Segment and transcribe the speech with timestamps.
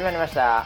[0.00, 0.64] 始まりました。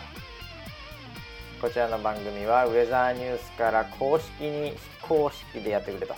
[1.60, 6.14] こちらの番組はウェザーニュースから公式に非公式でやってくれと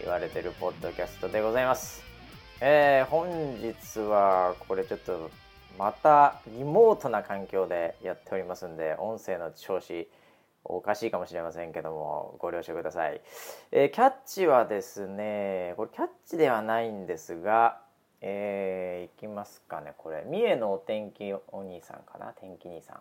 [0.00, 2.02] 言われてるポッドキャストでございます。
[2.60, 3.28] えー、本
[3.58, 5.30] 日はこれちょっと
[5.78, 10.10] またリモートな環境でやっておりますんで音声の調子
[10.64, 13.20] おかしいかもしれませんけどもご了承ください、
[13.70, 17.78] えー、キャッチはですねこれキャッチではないんですが
[18.20, 19.94] えー、いきますかね。
[19.96, 22.32] これ三重のお天気お兄さんかな？
[22.38, 22.96] 天気兄さん、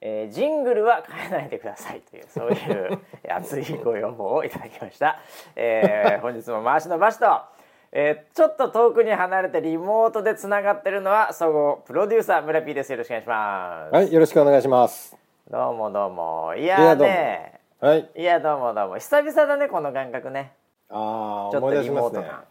[0.00, 5.20] えー、ジングルは変えないでくださいというそういう熱いご要望をいただきました、
[5.54, 7.26] えー、 本日も回しのばしと。
[7.96, 12.90] えー、ちょっと遠くに離れてリモートでつながってるのは総合プロデューサー村 P です。
[12.90, 13.94] よろしくお願いします。
[13.94, 15.16] はいよろしくお願いします。
[15.48, 16.56] どうもどうも。
[16.56, 17.60] いやね。
[17.78, 18.10] はい。
[18.16, 18.94] いやどうもどうも。
[18.96, 20.54] 久々だねこの感覚ね。
[20.90, 22.44] ああちょっとリモート感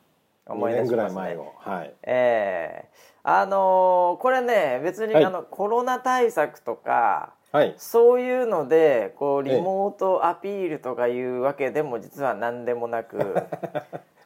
[0.45, 1.53] 思い出します、ね、前を。
[1.57, 1.93] はい。
[2.03, 2.89] ええ。
[3.23, 13.19] ー、あのー、これね別に、はい、あのコロナ対策とか、はい、そういうのでこうリモートアピールとかいうわけでも実は何でもなく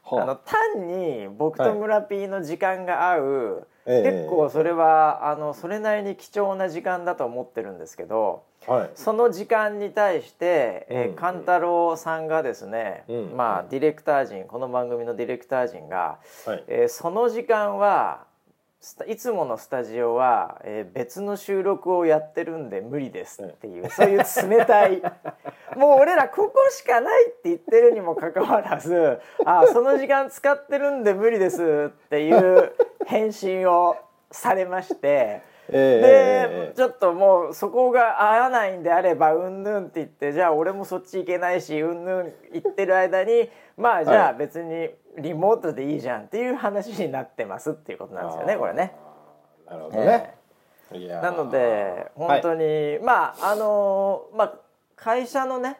[0.10, 18.26] あの単に僕と村 P の時間が合う、はい、結構それはあのそれなりに貴重な時間だと思ってるんですけど、はい、その時間に対して、えー、勘太郎さんがですね、うん、まあディレクター陣この番組のディレクター陣が、はい、えー、その時間は
[19.08, 25.02] いつものスタジオは、えー、別の収録をやってるんで無理ですっていう、そういう冷たい。
[25.76, 32.74] もう俺らここしかないって言ってるにもかかわらずあその時間使ってるんで無理ですっていう
[33.06, 33.96] 返信を
[34.30, 35.42] されまして。
[35.72, 48.94] で、ちょっともうそこが合わないんであればうんぬんって言ってじゃあ俺もそっち行けないしうんぬん言ってる間にまあじゃあ別にリモートでいいじゃんっていう話になってますっていうことなんですよねこれね。
[49.70, 50.34] なるほどね。
[50.92, 54.54] えー、なので本当に、はい、まああのまあ
[54.96, 55.80] 会社のね、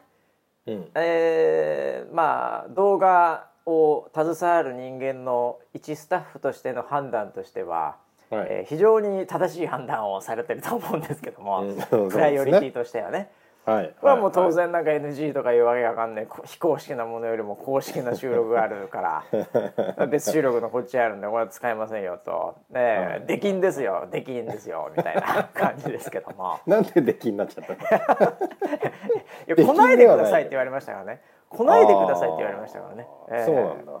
[0.66, 7.96] うん、えー、まあ動画を携わる人間の一スタッフとしての判断としては。
[8.30, 13.30] はい、えー、非常に正しい判断をされてると思うんですけども、うん、プライオリティとしてはね。
[13.64, 19.24] はい、はもう当然なんか NG とかいうわけわかんない非公式なものよりも公式な収録があるか
[19.98, 26.58] ら 別収録のこっちあるんでこれは使えませんよと、ねはい、できんですよできんですよみたいな 感じですけども。
[26.66, 27.74] なんでできんなっちゃった
[28.24, 28.30] の？
[29.48, 31.20] いや来ないでくださいって言われましたからね。
[31.50, 33.92] 来ないでくださいって言われましたからね、えー、そうなんだ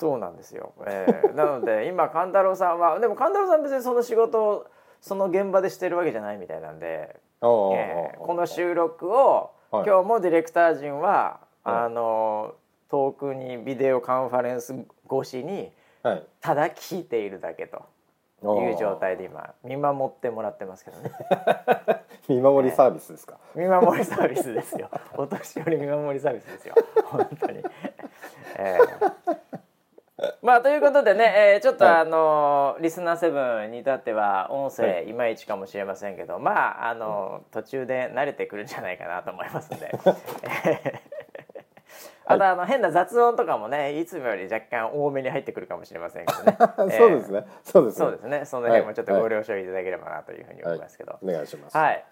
[0.00, 4.66] そうなんですよ、えー、なので 今勘太郎さんはでも勘太郎さん別にその仕事を
[5.02, 12.54] その現場でしてるわけじゃないみたいなんで、えー、この収録を、はい、今日もディレクター陣は、はい、あの
[12.90, 14.74] 遠くにビデオカンファレンス
[15.10, 15.70] 越しに、
[16.02, 17.82] はい、ただ聞いているだけと。
[18.42, 21.12] いう状態で今見守ってもらってますけどね。
[22.26, 24.88] 見守りサービスですか、見守りサービスですよ。
[25.14, 26.74] お年寄り見守りサービスですよ。
[27.04, 27.62] 本当に、
[28.56, 29.38] えー、
[30.42, 35.12] まあということでね、えー、ちょっとあの、はい、リスナーセブンに至っては音声い。
[35.12, 36.52] まいちかもしれませんけど、はい、ま
[36.86, 39.90] ああの、途中で慣れてくるんじゃないかなと思いますので。
[42.26, 46.56] あとあの変な雑音とかもねいつもより若干多めに入ってくるかもしれませんけどね。
[46.96, 47.44] そうですね。
[47.64, 47.98] そうですね。
[47.98, 48.44] そうですね。
[48.44, 51.76] その辺もちょっとご了承いただければなというふうに思いますけど、はい、お願いします。
[51.76, 52.04] はい。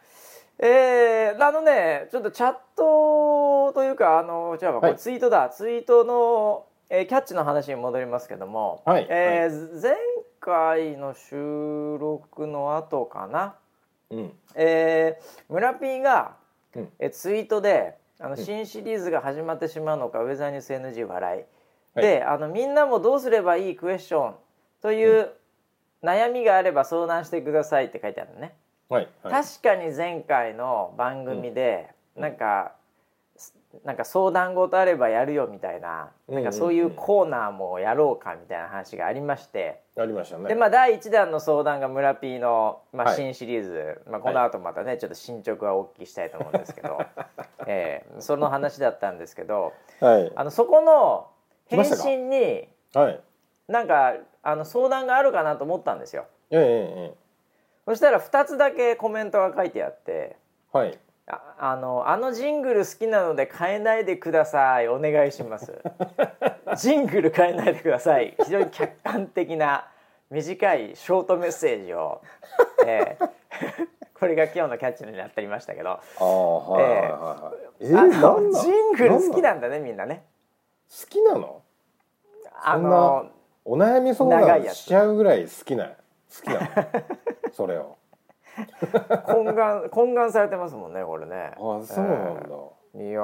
[0.60, 9.96] えー、あのねちょっとチャットというかあのじゃあこれツイートだ、ツイートのえー、キャッチの話に戻りますけども、はいえー、はい、前
[10.40, 13.56] 回の収録の後かな、
[14.10, 14.32] うん。
[14.54, 16.36] えー、村 P が、
[16.74, 21.46] うん、えツイートであの新シリーズが始まってしまうのか、うん、ウェザーニュース NG 笑
[21.96, 24.34] い、であのみんなもどうすればいいクエスチョン
[24.80, 25.30] という
[26.02, 28.54] 悩みがあれば相談してくださいって書いてあるのね。
[28.88, 32.72] はいはい、確かに前回の番組で、うん、なんか
[33.84, 39.82] なんか相談事あればやるよみたいな,、なんかそういうコーナーもやろうかみたいな話がありまして。
[39.96, 40.48] ありましたね。
[40.48, 46.98] でまあ第1弾の相談が村 P の、まあ、新シリーズ、はい、まあ、この後またねちょっと進捗はお聞きしたいと思うんですけど、
[47.66, 51.28] えー、その話だったんですけど、はい、あのそこの
[51.66, 53.20] 返信に、はい、
[53.66, 56.26] なんかあの相談があるかなと思ったんですよ。
[56.50, 57.14] ええええ、
[57.86, 60.36] そしたら2つだけコメントが書いてあって。
[60.72, 64.88] はいああのあのジングル好きなので変えないでください。
[64.88, 65.72] お願いします。
[66.76, 68.34] ジングル変えないでください。
[68.44, 69.88] 非常に客観的な
[70.30, 72.22] 短いショートメッセージを、
[72.86, 73.30] えー、
[74.18, 75.90] これが今日のキャッチになっていましたけど。
[75.90, 80.24] あ、はいはいはい、えー、あジングル好きなんだねみんなね。
[80.88, 81.62] 好きなの？
[82.62, 83.26] あの
[83.66, 85.92] お悩み相談しちゃうぐらい好きな好
[86.42, 86.68] きなの？
[87.52, 87.97] それを
[89.26, 91.52] 懇願懇願されてますもんねこれね。
[91.56, 92.48] あそうなんだ、
[92.94, 93.20] えー、いや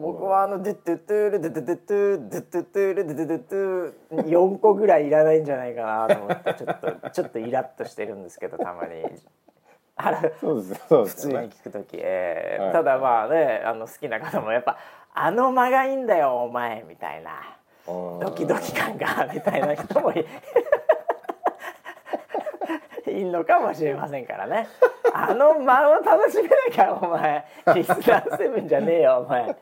[0.00, 2.38] 僕はあの「デッドゥトゥールデッドゥトゥトゥデ
[3.04, 9.04] ッデッドゥトゥ4個ぐらいいらないんじゃないかなと思ってちょっとちょっとイラッとしてるんですけどたまに。
[10.02, 14.78] あれそうですそうです、ね、普通に聞く時、えー、はい、ただまあねあの好きな方もやっぱ
[15.12, 17.32] 「あの間がいいんだよお前」みたいな。
[17.86, 20.12] ドキドキ感がみたいな人も
[23.10, 24.68] いいんのかもしれませんからね。
[25.12, 29.56] あの間を楽しめなきゃお前リスナーセブンじゃねえよお前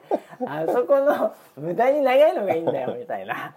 [0.47, 3.55] あそこの無駄に長いのがいいんだよみたいな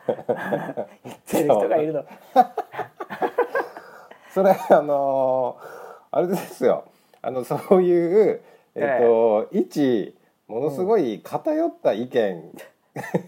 [1.03, 2.05] 言ってる人がいるの。
[4.33, 6.85] それあのー、あれですよ
[7.21, 8.41] あのそういう
[8.75, 10.15] えっ、ー、と、ええ、一
[10.47, 12.43] ものすごい偏った意見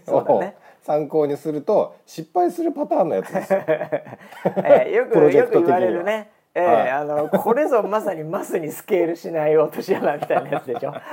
[0.08, 3.62] を、 ね、参考にすると失敗するパターンのやつですよ。
[3.66, 6.30] えー、よくよく言われるね。
[6.54, 10.94] えー、はい、あのこれぞまさにマスにスケールしない落とし穴みたいなやつでしょ。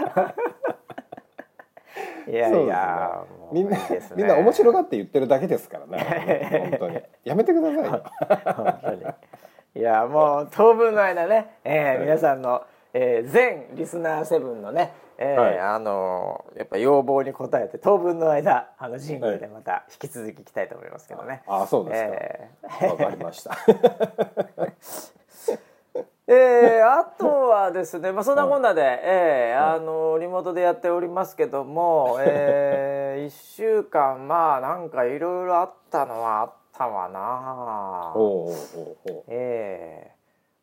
[2.27, 3.77] いやいや、ね、みんな、
[4.15, 6.69] みんな面白がって言ってるだけですからね。
[6.79, 8.03] 本当にやめてくださいよ。
[8.55, 9.03] 本当に。
[9.73, 21.41] いやもう当分の間ね、えー、皆さんの、えー、全リスナーセブンのね、えー、はい、あのやっぱ要望に応えて当分の間あのジングルでまた引き続きいきたいと思いますけどね。
[21.47, 22.09] ああそうですか。
[22.09, 23.57] えー、わかりました。
[26.33, 38.13] えー、あとはですね、まあ、そんなこんなで、はい、えー、あのリモートでやっておりますけども、えー、 1週間まあなんかいろいろあったのはあったわな。
[39.27, 40.11] え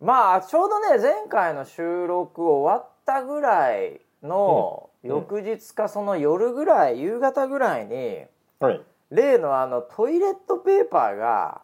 [0.00, 8.24] ー、まあちょうどね前回の収録終わったぐらいの翌日かその夜ぐらい夕方ぐらいに、
[8.58, 11.60] はい、例のあのトイレットペーパーが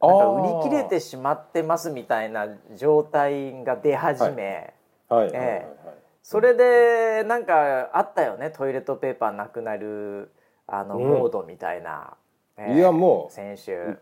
[0.00, 4.72] なんか売り切れてしまってますみたいな状態が出始め。
[6.22, 8.50] それでなんかあったよね。
[8.50, 10.30] トイレットペーパーなくなる
[10.66, 12.16] あのモードみたいな、
[12.56, 12.66] うんえ。
[12.68, 13.98] ー、いやもう先週。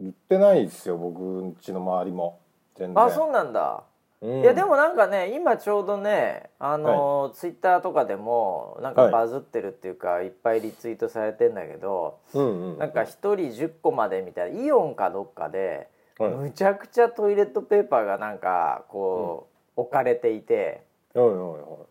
[0.00, 2.40] 売ってないですよ僕んちの周りも。
[2.76, 3.04] 全然。
[3.04, 3.84] あそうなんだ
[4.20, 15.88] いやでもなんかね今ちょうどねあの、はい、ツイッターとかでもなんかバズってるっていうか、はい、いっぱいリツイートされてんだけど、うんうん、なんか1人10個までみたいなイオンかどっかで、
[16.18, 20.82] はい、むちゃくちゃトイレットペーパーがなんかこう、うん、置かれていて、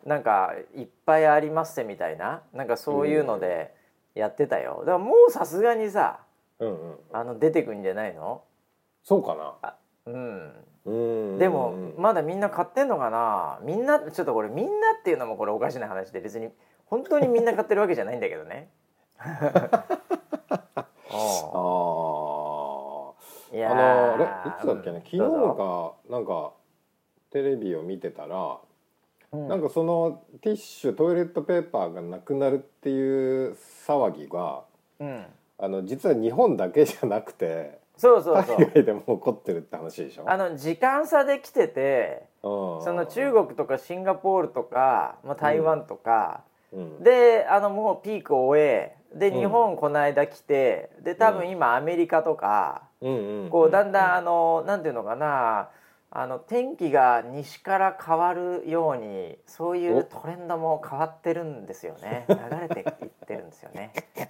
[0.06, 3.74] なんかいっぱいありますみたいななんかそういうので
[4.16, 4.80] やってたよ。
[4.80, 6.20] だからもうさすがにさ、
[6.60, 8.42] うんうん、あの出てくんじゃないの？
[9.04, 9.76] そうかな
[10.08, 11.38] うん。
[11.38, 13.60] でもまだみんな買ってんのかな？
[13.62, 16.50] みんなちょっとこれみんなっていうのもこれおかしな話で別に
[16.86, 18.70] 本当にみんな買ってるわけじゃないんだけどね。
[23.54, 24.28] いやあのあれい
[24.62, 26.52] つだっけね昨日かなんか
[27.32, 28.58] テレビを見てたら、
[29.32, 34.64] うん、なんかそのティッシュトイレットペーパーがなくなるっていう騒ぎが、
[35.00, 35.26] うん、
[35.58, 38.58] あの実は日本だけじゃなくてそうそうそう。
[38.58, 40.24] 海外でも起こってるって話でしょ？
[40.30, 55.70] あの時間差で来ててその中国とかシンガポールとか、まあ、台湾とか、うん、であのもうピークを終えで日本この間来て、で多分今アメリカとか、こうだんだんあのなんていうのかな
[56.12, 62.26] あの天気が西から変わるようにそういうトレンドも変わってるんですよね。
[62.30, 63.92] 流れていってるんですよね。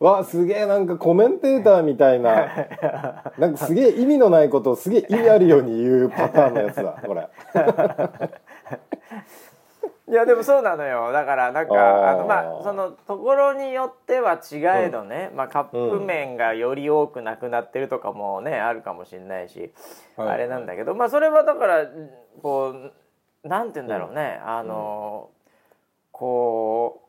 [0.00, 2.48] わすげえなんかコメンテーターみたいな。
[3.38, 7.28] なんかすげえ意味のないことをすげえ意味あるように言うパターンのやつだこれ。
[10.08, 11.12] いやでもそうなのよ。
[11.12, 19.72] だからなんかあのまあそのところによっては違えどね、うん、まあ、カップ麺がより多くなくなってるとかもねあるかもしれないし、
[20.16, 21.86] あれなんだけど、まあそれはだから
[22.42, 22.74] こ
[23.44, 25.30] うなんて言うんだろうね、うん、あの、
[26.10, 27.08] こ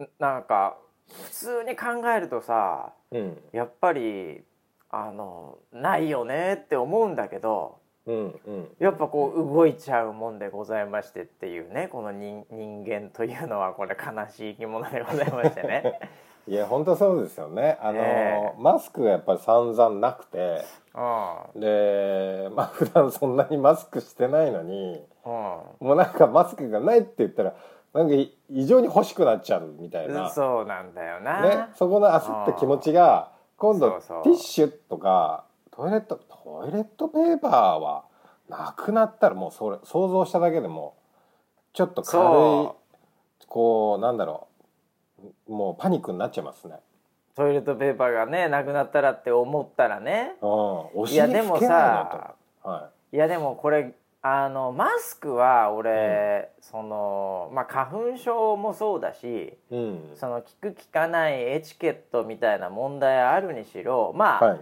[0.00, 0.76] うなんか
[1.24, 4.42] 普通に考えるとさ、うん、やっぱり
[4.90, 15.98] あのないよねって思うんだけど、うんうん、やっぱこう動いちゃうもんでございましてっていうねこの人人間というのはこれ悲しい生き物でございましてね。
[16.48, 17.78] いや本当そうですよね。
[17.80, 20.64] あの、えー、マスクがやっぱり散々なくて
[21.54, 27.54] でまあ普段そんなにマスクしてないのにもうなんかマスクがないって言ったら
[27.94, 28.14] なんか
[28.50, 30.30] 異常に欲しくなっちゃうみたいな。
[30.30, 38.04] そうなんだよな、ね、そこの焦った気持ちが今度ティッシュとかトイレットトイレットペーパーは
[38.48, 40.94] なくなったらもうそれ想像しただけでも
[41.72, 42.26] ちょっと軽い
[43.46, 45.52] こうなんだろう。
[45.52, 46.76] もうパニックになっちゃいますね。
[47.36, 50.32] トイレットペーパーがねなくなったらって思ったらね。
[51.06, 64.60] いやでもさ、はい、いやでもこれあのマスクは俺、うん、そのまあ花粉症もそうだし、うん、その効く効かないエチケットみたいな問題あるにしろまあ、はい、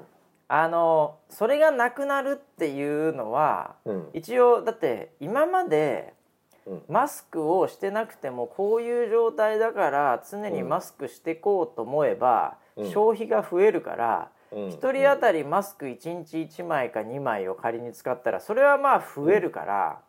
[0.49, 6.15] あのそれがなくなるっていうのは、うん、一応だって今まで
[6.89, 14.31] マスクをしてなくてもこういう状態だから常にマスクしてこうと思えば、消費が増えるから。
[14.53, 20.01] 1人当たりマスク1日1枚か2枚を仮に使ったらそれはまあ増えるから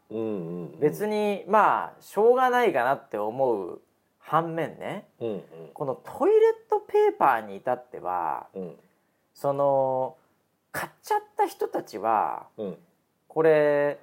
[0.80, 3.82] 別にまあしょうがないかなって思う
[4.20, 5.08] 反面ね。
[5.74, 8.48] このトイレットペーパーに至っては
[9.34, 10.16] その
[10.72, 12.48] 買っちゃった人たちは
[13.28, 14.00] これ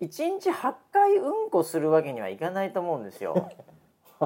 [0.00, 3.50] 1日8回うんこするわけにはいかないと思うんですよ。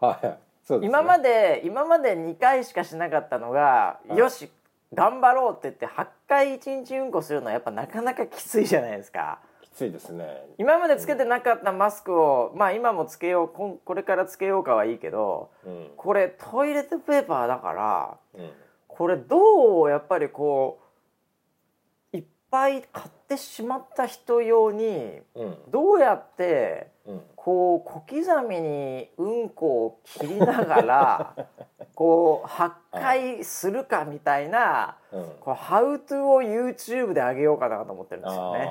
[0.00, 4.48] はいね、今まで今まで2回しかしなかったのが、はい、よし
[4.94, 9.40] 頑張ろうって言って8回1日うんこするのはやっぱなかなかきついじゃないですか。
[9.60, 10.46] きついですね。
[10.56, 18.50] 今までつけてなかったマスクを、まあ今もつけようここれからつけようかはいいけど、うん、これトイレットペーパーだから、うん、
[18.88, 20.80] これどうやっぱりこ
[22.12, 25.20] ういっぱい買ってしまった人用に、
[25.70, 26.93] どうやって
[27.44, 31.34] こう小刻みにうんこを切りながら
[31.94, 34.96] こう8回するかみたいな、
[35.40, 38.70] こうハウトゥーを YouTube で上げようかなと思ってるんですよね。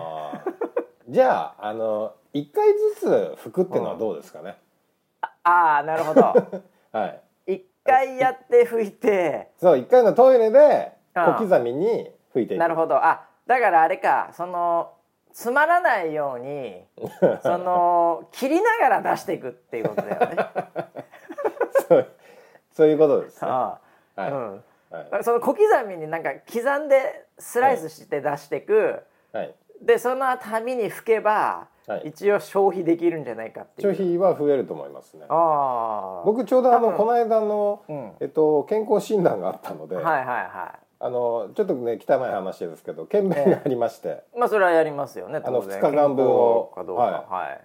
[1.07, 4.57] じゃああの1回ずつ拭くっていうのはどうですかね、
[5.21, 6.21] うん、ああなるほど。
[6.91, 7.21] はい。
[7.45, 9.51] 1回やって拭いて。
[9.57, 12.95] そう1回のトイレで小刻みに拭いていく、なるほど。
[12.95, 14.93] あだからあれかその
[15.33, 16.85] つまらないように
[17.41, 20.35] その切りながら出していくっていうことだよね。
[21.89, 22.07] そう
[22.71, 23.79] そういうことです、ね、あ
[24.15, 24.63] あ、はい、うん。
[24.89, 33.95] はい、その小刻みになんか刻んでスライスして出していく、はい、でそのたびに拭けば、はい、一応消費できるんじゃないかっていう。
[33.95, 35.25] 消費は増えると思いますね。
[35.29, 47.61] あ僕ちょうどあのこの間の、うん、えっと、健康診断があったので、はいはいはい、あのちょっとね汚い話ですけど検便がありまして、まあそれはやりますよねあの2日間分をはい、はい、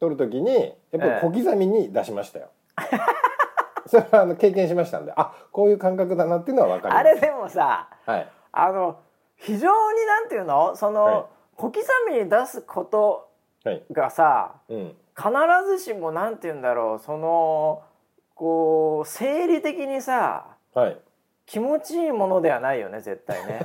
[0.00, 2.50] 取る時にやっぱり小刻みに出しましたよ、
[3.86, 5.12] それはあの経験しましたんで。
[5.14, 7.00] あこういう感覚だなっていうのは分かります。
[7.00, 8.96] あれでもさ、はい、あの
[9.36, 10.74] 非常になんていうの？
[10.74, 11.24] その、はい、
[11.54, 11.78] 小刻
[12.10, 13.28] みに出すこと
[13.92, 17.84] がさ、はいうん、必ずしもなんていうんだろうその
[18.34, 20.98] こう生理的にさ、はい、
[21.52, 23.60] 気持ちいいものではないよね絶対ね。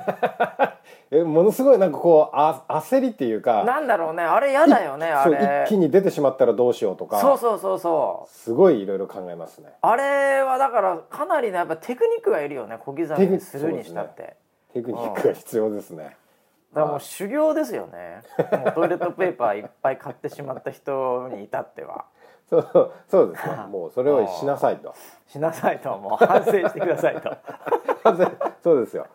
[1.09, 5.63] えものすごいなんかこうあ焦りっていうかなんだろうねあれ嫌だよねあれ。
[5.65, 7.19] 一気に出てしまったらどうしようとか。
[7.19, 8.29] そうそうそうそう。
[8.29, 9.71] すごいいろいろ考えますね。
[9.79, 14.37] あれはだからかなりねやっぱテクニックがいるよね小刻みにするにしたって、ね、
[14.73, 16.17] テクニックが必要ですね、
[16.73, 18.21] だからもう修行ですよね。
[18.37, 22.03] もうトイレットペーパーいっぱい買ってしまった人に至っては
[22.49, 23.55] そうそうですね。
[23.69, 24.95] もうそれをしなさいと。
[25.27, 25.97] しなさいと。
[25.97, 27.37] もう反省してくださいと。
[28.63, 29.07] そうですよ。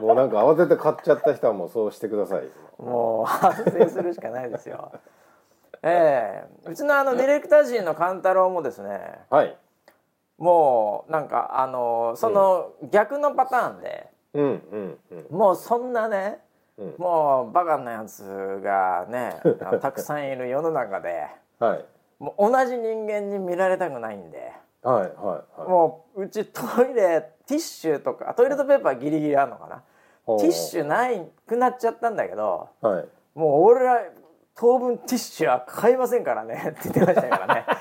[0.00, 2.42] もうなんか慌てて買っちゃった人はもうそうしてください。
[2.78, 4.92] もう反省するしかないですよ。
[5.82, 6.68] ええ。
[6.68, 9.18] ー、うちのあのディレクター陣の勘太郎もですね。
[9.30, 9.56] はい。
[10.38, 14.98] もうなんかあのその逆のパターンで、うんうん
[15.30, 16.38] うん、もうそんなね、
[16.76, 19.40] うん、もうバカなやつがね
[19.80, 21.28] たくさんいる世の中で、
[21.60, 21.84] はい、
[22.18, 24.52] もう同じ人間に見られたくないんで、
[24.82, 29.82] はいはいはい、もううちトイレティッシュとかトイレットペーパーギリギリあるのかな。
[30.38, 33.04] ティッシュないくなっちゃったんだけど、はい、
[33.38, 34.00] もう俺ら
[34.56, 36.74] 当分ティッシュは買いませんからね。
[36.80, 37.66] って言ってましたからね。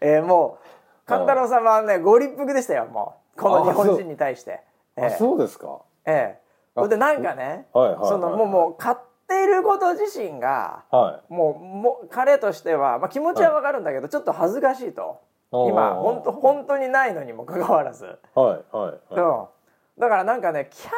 [0.00, 0.58] えー、も
[1.04, 3.40] う勘太郎さんはねご立腹でしたよもう。
[3.40, 4.60] この日本人に対して。
[4.96, 5.80] えー、そうですか。
[6.04, 6.38] え
[6.76, 6.80] え。
[6.80, 15.20] ー、でなんかね、はいはいはいはい、そのもうもう買っていること自身が、はい、もうも彼としては、まあ、気持ちはわかるんだけど、はい、ちょっと恥ずかしいと。
[15.50, 19.48] 今本当本当にないのにもかかわらず、はいはいは
[19.96, 20.90] い、だからなんかねキャ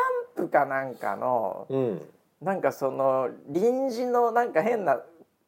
[0.42, 2.02] ンプかなんかの、うん、
[2.40, 5.00] なんかその臨時のなんか変な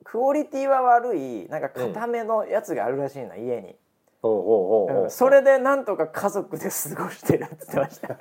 [0.04, 3.76] クオリティは悪いなんか固めのやつがあるらしいな、うん、家に。
[4.20, 8.16] うん、それでなんとか家族で過ごしてるって言ってました。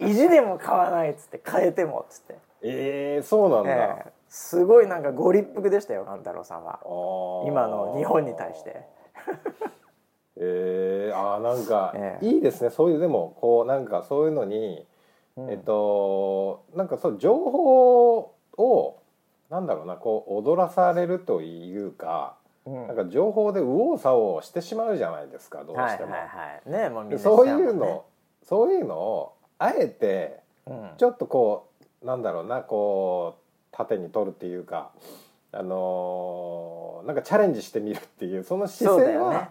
[0.00, 2.36] 意地でも買わないっつって変えてもっつって
[2.66, 6.80] ええー、そうなんだ、えー、すごいなんかご立腹でしたよ勘太郎さんは。
[7.46, 8.82] 今の日本に対して。
[10.36, 12.70] えー、あなんか、えいいですね。
[12.70, 14.84] そういうでもこうなんかそういうのに、
[15.36, 18.96] うん、えっとなんかそう情報を
[19.50, 22.34] なんだろうなこう踊らされるというか、
[22.66, 26.12] なんか情報で右往左往してしまうじゃないですかどうしても。
[26.12, 26.28] はいはい
[26.70, 28.04] はい、ねもうね、そういうの
[28.42, 30.40] そういうのをあえて
[30.96, 31.63] ちょっとこう、
[32.04, 34.92] なんだろうなこう縦に取るっていうか、
[35.52, 39.50] あのー、なんかチャレンジしてみるっていうその姿勢は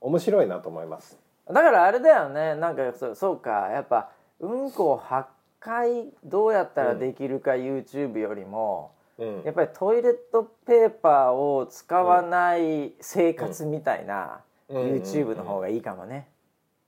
[0.00, 1.18] 面白いなと思います。
[1.46, 2.54] だからあれだよね。
[2.54, 2.82] なんか
[3.14, 3.68] そうか。
[3.72, 5.24] やっぱうんこ8
[5.58, 16.28] 回どうやったらできるか YouTube よりも、うん、やっぱりトイレットペーパーを使わない生活みたいな YouTube の方がいいかもね。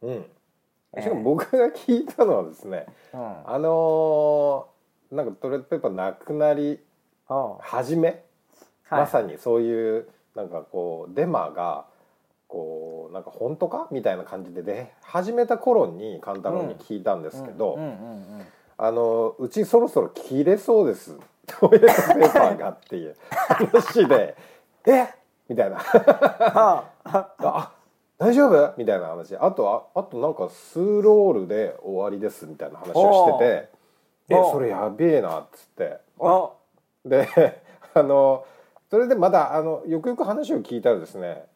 [0.00, 0.24] うん、
[1.00, 4.71] しかも僕が聞いたのはですね、うん、あのー、
[5.12, 6.80] なんかトイレットペーパーなくなり
[7.60, 8.22] 始め、
[8.88, 11.84] はい、まさにそういうなんかこうデマが
[12.48, 13.88] こうなんか本当か？
[13.90, 17.78] みたいな感じで出始めた頃に勘太郎に聞いたんですけど
[18.78, 21.18] 「あのうちそろそろ切れそうです。
[21.46, 24.34] トイレットペーパーが」っていう話で
[24.86, 25.08] 「え？
[25.48, 25.78] みたいな。
[27.04, 27.72] あ
[28.18, 28.74] 大丈夫？
[28.78, 29.36] みたいな話。
[29.36, 33.68] あとああとなんか数ロールで終わりですみたいな話をしてて
[34.28, 36.00] 「えそれやべえな」っつって。
[37.04, 37.28] で
[37.94, 38.44] あの
[38.90, 41.46] それでまだあのよくよく話を聞いたらですね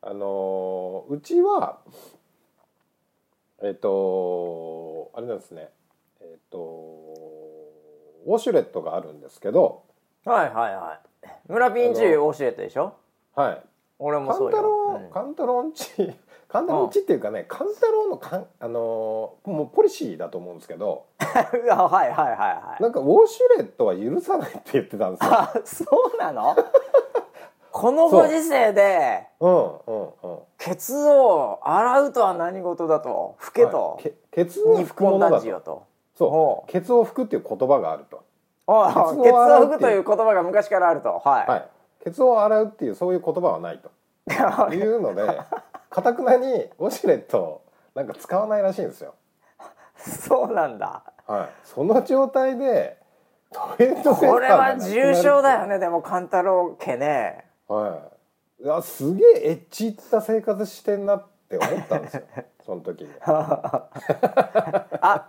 [0.00, 1.78] あのうちは
[3.60, 5.70] えっ、とあれなんですね。
[6.20, 6.58] えっ、と
[8.26, 9.82] ウォシュレットがあるんですけど。
[10.24, 11.28] はいはいはい。
[11.48, 12.94] 村ピンチウォシュレットでしょ？
[13.34, 13.62] はい。
[13.98, 15.10] 俺もそうよ。
[15.12, 16.18] カンタロンチカンタロンチ
[16.50, 21.06] っていうかねカンタロンのかんあのもうポリシーだと思うんですけど。
[21.18, 22.82] はいはいはいはい。
[22.82, 25.30] なんかウォシュレットは許さないって言ってたんですよ。
[25.32, 25.84] あそ
[26.14, 26.56] うなの？
[27.70, 29.46] このご時世で、う。
[29.46, 33.36] んうんうん、ケツを洗うとは何事だと？
[33.38, 35.82] 拭けと、はい、ケツを拭くものだと。
[36.16, 36.70] そう。
[36.70, 38.22] ケツを拭くっていう言葉があると。
[38.66, 41.20] ああケツを拭くという言葉が昔からあると。
[41.24, 41.68] はい、はい、
[42.04, 43.90] ケツを洗うっていうそういう言葉はないと。
[44.74, 45.22] いうので
[45.90, 46.46] かたくなに
[46.78, 47.62] ウォシュレット
[47.94, 49.14] なんか使わないらしいんですよ。
[49.96, 51.02] そうなんだ。
[51.26, 51.48] はい。
[51.64, 52.98] その状態で
[53.52, 57.44] トイレットこれは重症だよねでも勘太郎家ね。
[57.66, 58.10] は
[58.60, 58.64] い。
[58.64, 62.22] いやすげえエッチった生活してんなって思ったんですよ。
[62.64, 63.10] その時に。
[63.24, 63.88] あ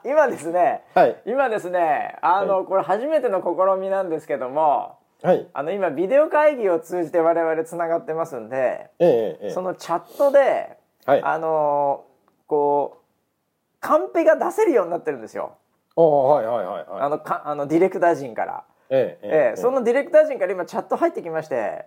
[0.04, 2.18] 今ですね、はい、今ですね。
[2.22, 12.06] あの、はい、これ初めての試みなんですけどもはい、あの今ビデオ会議を通じて我々つながってますんで、ええ、そのチャットで、はい、あの
[12.48, 15.58] こうカンペが出せるようになってるんですよ。
[15.96, 18.64] はいはいはい、はい、あのかあのディレクター陣から。
[18.92, 21.86] ええええ、そのディレクター陣から今チャット入ってきまして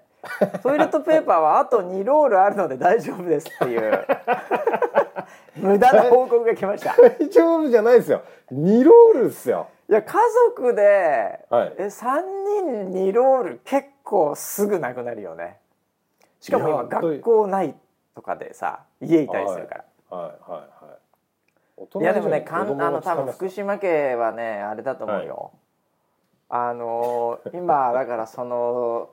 [0.63, 4.07] トイレットペーパーはあと2ロールあるので大丈夫ですっていう
[5.57, 6.95] 無駄な報告が来ました。
[6.97, 8.23] 大丈夫じゃないですよ。
[8.53, 12.23] 2ロールですよいや家族で、はい、え3
[12.91, 15.59] 人2ロール結構すぐなくなるよね。
[16.41, 17.75] しかも今学校ない
[18.15, 19.85] とかでさ家いたりするから。
[20.17, 25.53] はいはいはいいやでもねかんあの多分福島家はねあれだと思うよ、
[26.49, 26.71] はい。
[26.71, 29.11] あの今だからその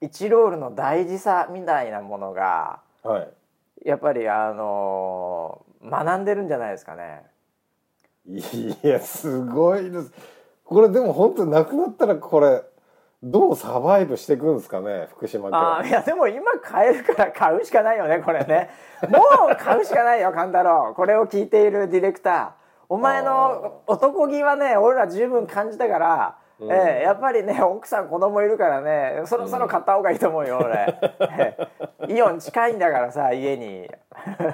[0.00, 3.20] 1ロールの大事さみたいなものが、は
[3.84, 7.22] い、やっぱりあの学んでるんじゃないですかね。
[8.28, 10.12] いやすごいです。
[10.64, 12.62] これでも本当なくなったらこれ
[13.22, 15.58] どうサバイブしていくんですかね福島県。
[15.58, 18.70] あいやでも今買えるから買うしかないよねこれね。
[19.08, 19.18] も
[19.52, 22.50] う買うしかないよ勘太郎これを聞いているディレクター。
[22.88, 31.56] お前の男気はね俺ら十分感じたからええ、やっぱりね奥さん子供いるからねそろそろ買った方がいいと思うよ、俺、え
[32.08, 33.88] え、イオン近いんだからさ家に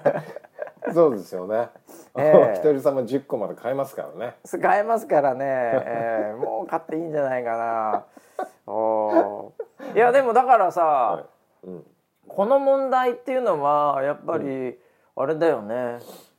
[0.94, 1.68] そうですよね、
[2.16, 4.37] ええ、一人様10個まで買えますからね。
[4.61, 8.05] 買えますからね、 ええ、もう買っていいんじゃないかな。
[8.66, 9.53] お
[9.94, 11.20] いやでもだからさ、は
[11.64, 11.66] い。
[11.66, 11.87] うん、
[12.29, 14.79] この問題っていうのはやっぱり
[15.16, 15.98] あれだよね、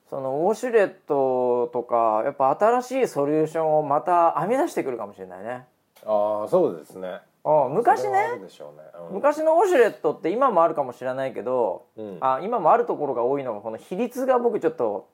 [0.09, 5.65] そのウォシュレットとかやっぱ新しいソリューションをまた編み出してくるかもしれないね。
[6.05, 7.19] ああそうですね。
[7.43, 8.81] 昔ね、ね。
[9.09, 15.09] うん、昔のウォシュレットって今もあるかもしれないけど、うん、あ今もあるところが多いのがこの比率が僕ちょっと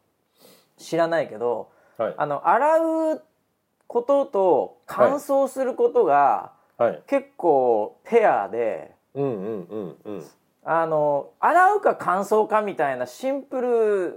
[0.78, 3.24] 知らないけど、はい、あの洗う
[3.88, 6.52] ことと乾燥することが
[7.08, 10.26] 結構ペアで、うんうんうんうん、
[10.64, 13.62] あの洗うか乾燥かみたいなシンプ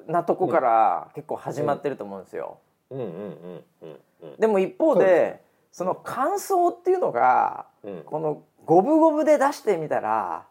[0.07, 2.59] ルなとこから結構始まってると思うんですよ。
[4.38, 5.42] でも一方で
[5.79, 7.67] その乾燥っていうのが、
[8.07, 10.45] この五分五分で出してみたら、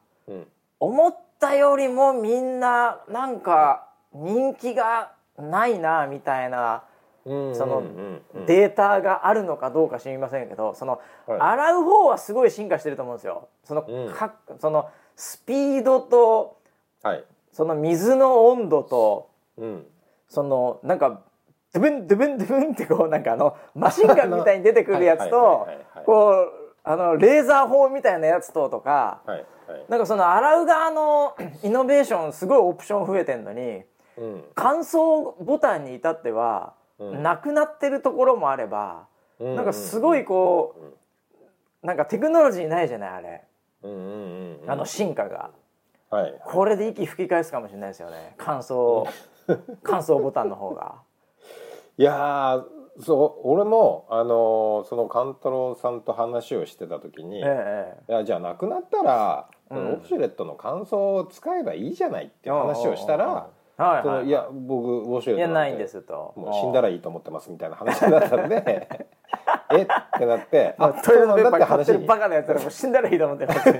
[0.79, 6.85] 思ったよりもみんななんか人気がないなみたいな。
[7.25, 7.83] その
[8.45, 13.49] データがあるのかどうか知りませんけどその洗う方はすごい進化してると思うんですよ。
[13.65, 13.81] その
[14.13, 16.57] かそのスピードと、
[17.03, 19.85] はい、その水の温度と、うん、
[20.29, 21.19] そのなんか
[21.77, 25.67] ドゥブンドゥブンドゥブンってこうなんかあのマシンガンみたいに出てくるやつと
[26.05, 26.51] こう
[26.83, 33.83] あのレーザー砲みたいなやつととか、はいはい、なんかその洗う側のイノベーションすごいオプション増えてんのに、
[34.17, 39.07] うん、乾燥ボタンに至っては、うん、なくなってるところもあれば、
[39.39, 40.75] うん、なんかすごいこ
[41.83, 43.43] う、なんかテクノロジーないじゃないあれ、
[43.83, 45.51] うんうんうん、あの進化が、
[46.09, 48.33] はい、これで息吹き返すかもしれないですよね。
[48.37, 49.07] 乾燥
[49.83, 50.95] 乾燥ボタンの方が。
[51.97, 52.63] いや
[52.99, 63.27] そう俺もあのその勘太郎さんと話をしてた時に、ええ、いやじゃあなくなったら、うん、オプシュレットの乾燥を使えばいいじゃないっていう話をしたら。
[63.27, 63.57] はい
[64.01, 66.33] そのいや僕ウォシュレットないんですと。
[66.35, 68.63] もう死んだらいいと思ってますみたいな話になったんで
[69.69, 69.85] えっ？
[70.17, 73.73] てなって あトイレットペーパー買ってるバカなやつらもう死んだらいいと思ってます っ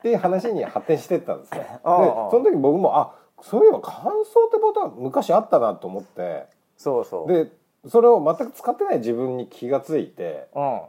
[0.00, 1.62] ていう話に発展してったんですよ。
[1.62, 6.46] でその時僕もあそういえば乾燥ってことは昔あったなと思って
[6.78, 7.30] そうそう。
[7.30, 7.50] で
[7.86, 10.80] それを全く使ってない自分に気が付いて、うん、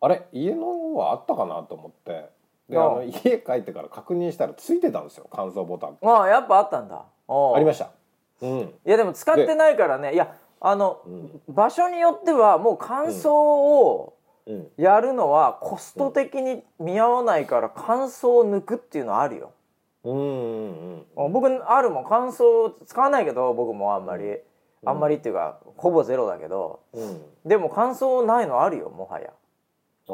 [0.00, 0.26] あれ？
[0.32, 2.30] 家のはあったかなと思って。
[2.68, 5.98] で、うん、あの家帰ってから確認したらついてたんですよ乾燥ボタン。
[6.02, 7.04] ああやっぱあったんだ。
[7.28, 7.90] ありました、
[8.40, 10.14] うん、いやでも使ってないからね。
[10.14, 14.14] いやあの、うん、場所によってはもう乾燥を
[14.76, 19.52] やるのはコスト的に見合わないから乾燥を抜くっていうのはあるよ。
[20.04, 22.06] うんうんうん、僕あるもん。
[22.08, 24.38] 乾燥使わないけど僕もあんまり、
[24.84, 29.30] あんまりっていうかほぼゼロだけど、うん、でも乾燥ないのあるよもはや。
[30.08, 30.12] あ、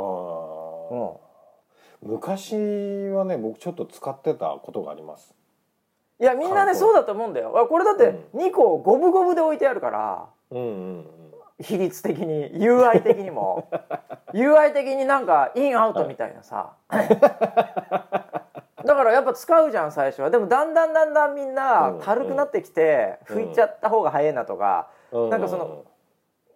[2.03, 2.55] うん、昔
[3.11, 5.35] はね僕ちょっと使ってたことがあります。
[6.20, 7.66] いやみんなねそうだと思うんだよ。
[7.68, 11.07] これだって2個五分五分で置いてあるから、うんうんうん、
[11.61, 13.68] 比率的に UI 的にも。
[14.35, 17.09] UI 的になんかインアウトみたいなさ、は い
[18.84, 20.30] だからやっぱ使うじゃん最初は。
[20.30, 25.84] でもだんだんだんだんみんな軽くなってきて拭いちゃった方が早いなとか、うん、なんかその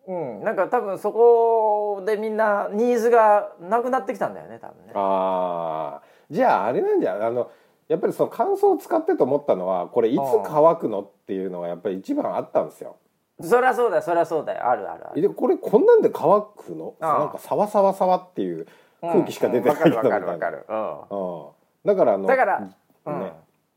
[0.06, 0.44] うん。
[0.44, 4.92] なんか多分そこでみんなニーズがなくなってきたんだよね多分ね。
[4.94, 7.50] ああじゃああれなんじゃあの
[7.88, 12.96] やっぱりその乾燥を使ってと思ったのはこれいつ乾くのっていうのがやっぱり一番あったんですよ。
[13.40, 14.68] そりゃそうだよそりゃそうだよ。
[14.68, 15.22] あるあるある。
[15.22, 16.94] でこれこんなんで乾くの？
[17.00, 18.66] なんかサワサワサワっていう
[19.00, 21.06] 空気しか出てないみたいな、うん、かるわかるわかる。
[21.10, 21.57] うん
[21.88, 22.58] だからあのだから、
[23.06, 23.32] うん、ね、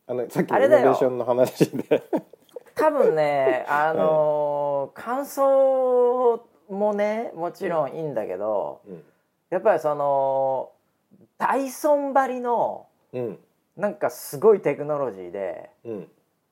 [0.05, 2.03] あのさっきのイノベーションの話で。
[2.75, 9.03] 多分ね あのー、感想もねもちろんいいんだけど、うん、
[9.49, 10.71] やっぱりその
[11.37, 13.39] ダイソン張りの、うん、
[13.77, 16.07] なんかすごいテクノロジーで、うん、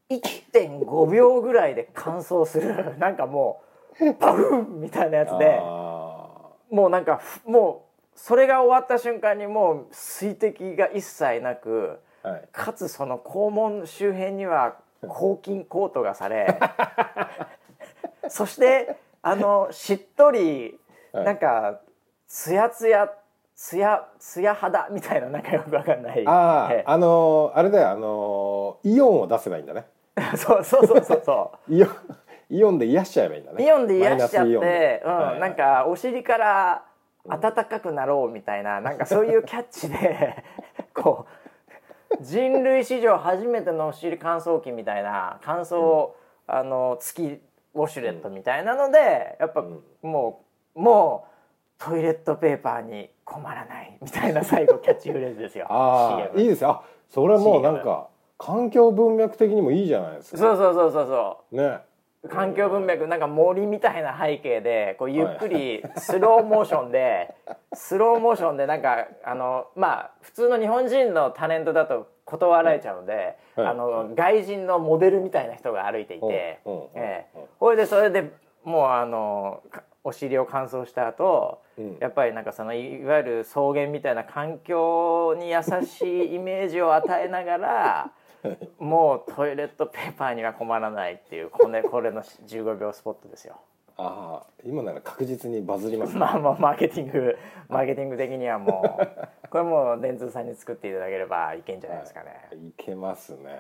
[0.10, 2.96] 1.5秒ぐらいで乾燥する。
[3.00, 3.62] なんかも
[4.00, 7.89] うパフンみたいなやつでもうなんかもう
[8.22, 14.76] それが終わった瞬間にもう水滴が一切なく、はい、かつその肛門周辺には
[15.08, 16.60] 抗菌コートがされ
[18.28, 20.78] そしてあのしっとり、
[21.14, 21.80] はい、なんか
[22.28, 23.10] つやつや
[23.56, 26.28] つやつや肌みたいななんかよくわかんない。
[26.28, 29.86] ああ、あのー、あれだよあのー、イオンを出せばいいんだね。
[30.36, 31.72] そうそうそうそうそう。
[31.74, 31.90] イオン
[32.50, 33.66] イオンで癒しちゃえばいいんだね。
[33.66, 36.84] イオンで癒しちゃってうん、はい、なんかお尻から
[37.28, 40.44] 暖かくなろうみたいななんかそういうキャッチで
[40.94, 41.26] こ
[42.20, 46.12] う人類史上初めてのお尻乾燥機みたいな乾燥、
[46.48, 47.42] うん、あの月
[47.74, 49.64] ウォシュレットみたいなのでやっぱ
[50.02, 50.44] も
[50.76, 55.68] うもうトイレットペーパーに困らないみたいな 最後キャッチフレーズですよ。
[55.70, 56.70] ああいいですよ。
[56.70, 60.38] あそれもうなんか環境文脈的にもいいじゃないですか。
[60.38, 61.56] そうそうそうそうそう。
[61.56, 61.80] ね。
[62.28, 67.34] 環境文脈なんか森みたいな背景でこうゆっくりスローモーションで
[67.74, 76.60] スローモーションでなんかあのまあ普通の日本人のタレントだと断られちゃうので、あの外人のモデルみたいな人が歩いていて、
[76.94, 78.32] ええ、それでそれで
[78.64, 79.64] もうあの
[80.04, 81.64] お尻を乾燥した後、
[82.00, 88.12] やっぱりなんかそのいわゆる草原みたいな環境に優しいイメージを与えながら
[88.80, 93.60] もうトイレットペーパーには困らないっていうこれこれの15秒スポットですよ。
[93.98, 98.98] ああ今なら確実にバズります、ね、まあまあマーケティングマーケティング的にはも
[99.44, 102.48] うこれもう電通さんに作っていただければいけんじゃないですかね。
[102.50, 103.60] はい、いけますね。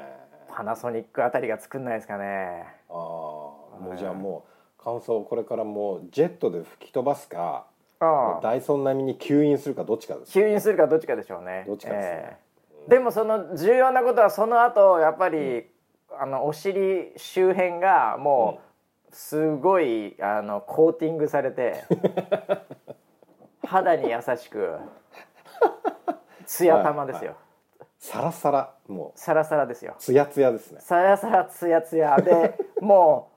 [0.49, 2.65] パナソニックあたりが作んないですかね。
[2.89, 7.67] ああもうじゃあもう乾燥これからもうジェットで吹き飛ばすか。
[8.41, 11.65] ダイソン並みに吸引するかどっちかです、ね、吸引するかどっちかでしょうね。
[11.67, 12.11] どっちかですね。
[12.13, 12.48] えー
[12.89, 15.67] でもその重要なことはその後やっぱり、
[16.19, 18.59] あのお尻周辺がも
[19.11, 21.83] うすごいあのコーティングされて
[23.63, 24.79] 肌に優しく
[26.47, 27.35] ツヤ玉ですよ、
[27.99, 29.19] サラサラもう。
[29.19, 29.93] サラサラですよ。
[29.99, 30.79] ツヤツヤですね。
[30.81, 32.17] サラサラツヤツヤ。
[32.17, 33.31] でも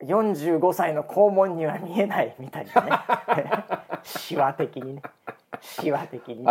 [0.00, 3.64] う45歳の肛門には見えないみたいなね。
[4.04, 5.02] シワ的にね。
[5.62, 6.46] シワ的に、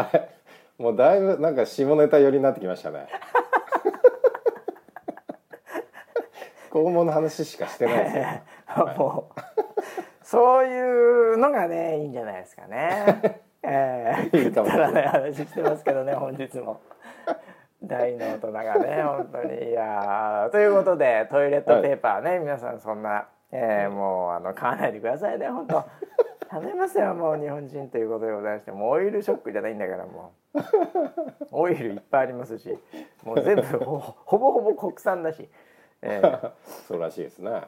[0.78, 3.08] もうだいぶなんか下ネタ寄りになってきましたね。
[6.70, 8.24] 肛門の話しかしてないですよ、
[8.98, 9.42] もう
[10.22, 13.42] そういうのがねいいんじゃないですかね。
[13.64, 14.38] ええ。
[14.38, 16.80] ー、くだらない話してますけどね本日も。
[17.82, 19.70] 大の大人がね本当に。
[19.70, 25.86] いやということでトイレットペーパーね、はい、皆さんそんな、えー、もうあの買わないでくださいね本当
[26.50, 30.60] 食べますよもう日本人ということでございましてもうオイルショックじゃないんだからもう
[31.52, 32.78] オイルいっぱいありますし
[33.24, 35.50] もう全部ほぼほぼ国産だし。
[36.02, 36.52] えー、
[36.88, 37.50] そうらしいですね。
[37.50, 37.60] だ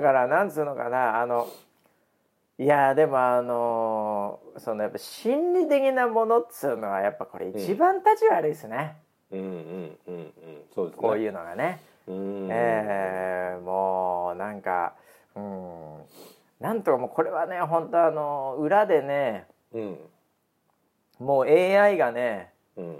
[0.00, 1.46] からなんつうのかなあの
[2.58, 8.96] いやでもあのそのやっぱ心理的なものっつうのはやっぱこれ一番立ち悪いですね。
[9.32, 10.32] うんうんうんうん
[10.74, 11.00] そうですね。
[11.00, 11.80] こういうのがね。
[12.06, 14.94] うんえー、もうなんか
[15.34, 16.02] うん
[16.64, 19.98] なんとかもうこれはね本当あの裏でね、うん、
[21.18, 22.96] もう AI がね、うん、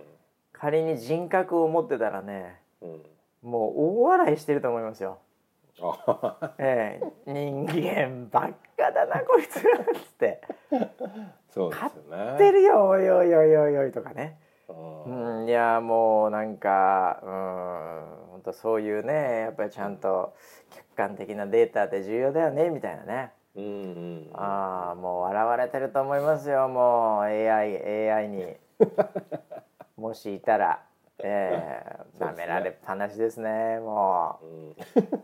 [0.53, 3.01] 仮に人格を持ってたらね、うん。
[3.43, 5.19] もう大笑いしてると思いますよ。
[6.59, 9.63] ええ、人間ばっかだなこいつっつっ
[10.19, 10.43] て。
[11.49, 12.17] そうですよね。
[12.17, 14.39] 買ってるよおいおいおいおいおいとかね。
[14.69, 17.31] うん、いやもうなんかうん
[18.31, 20.35] 本当そういうねやっぱりちゃんと
[20.71, 26.69] 客観的なデータって重要だよねみたいなねうん、うん、ああもう笑われてると思いますよ。
[26.69, 28.57] もう AI, AI に。
[29.97, 30.83] もしいたら。
[31.19, 31.97] ええ。
[32.19, 33.79] ー、舐められっぱなしですね。
[33.79, 34.47] もう、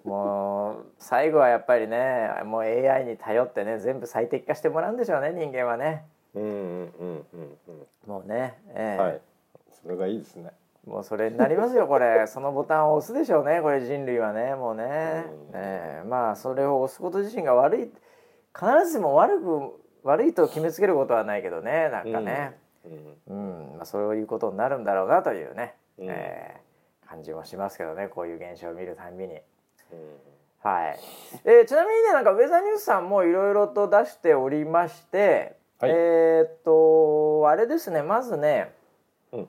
[0.07, 6.05] うん、もう最後はやっぱりねもう AI に頼ってね全部最適化してもらうんでしょうね人間はね。
[6.35, 9.01] うんうんうんうんもうねええ。
[9.01, 9.21] ー、はい。
[9.83, 10.51] それがいいですね。
[10.87, 12.27] もうそれになりますよこれ。
[12.29, 17.93] そのボタンを押すでしょうねこれ人類はねもうね、うん、えー、まあそれを押すこと自身が悪い
[18.55, 22.59] 必ずしも悪く悪いと決めつけることはないけどねなんかね、
[23.29, 25.75] うん、うん、まあ、そういうことになるんだろうなというね。
[25.99, 29.35] うん、えー、感じもしますけどねこういう現象を見るたんびに。
[29.35, 29.41] うん。
[30.63, 30.99] はい。
[31.45, 38.73] えー、ちなみにねなんかウェザーニュースさんもいろいろと出しておりまして、はい、えっとあれですねまずね、
[39.33, 39.49] うん、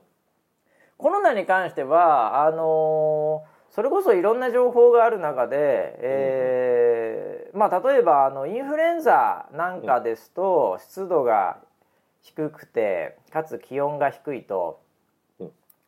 [0.96, 11.58] コロナに関してはあのー、それこそいろんな情報がある中で、えー、まあ、例えばあのインフルエンザなんかですと、湿度が
[12.20, 14.80] 低くてかつ気温が低いと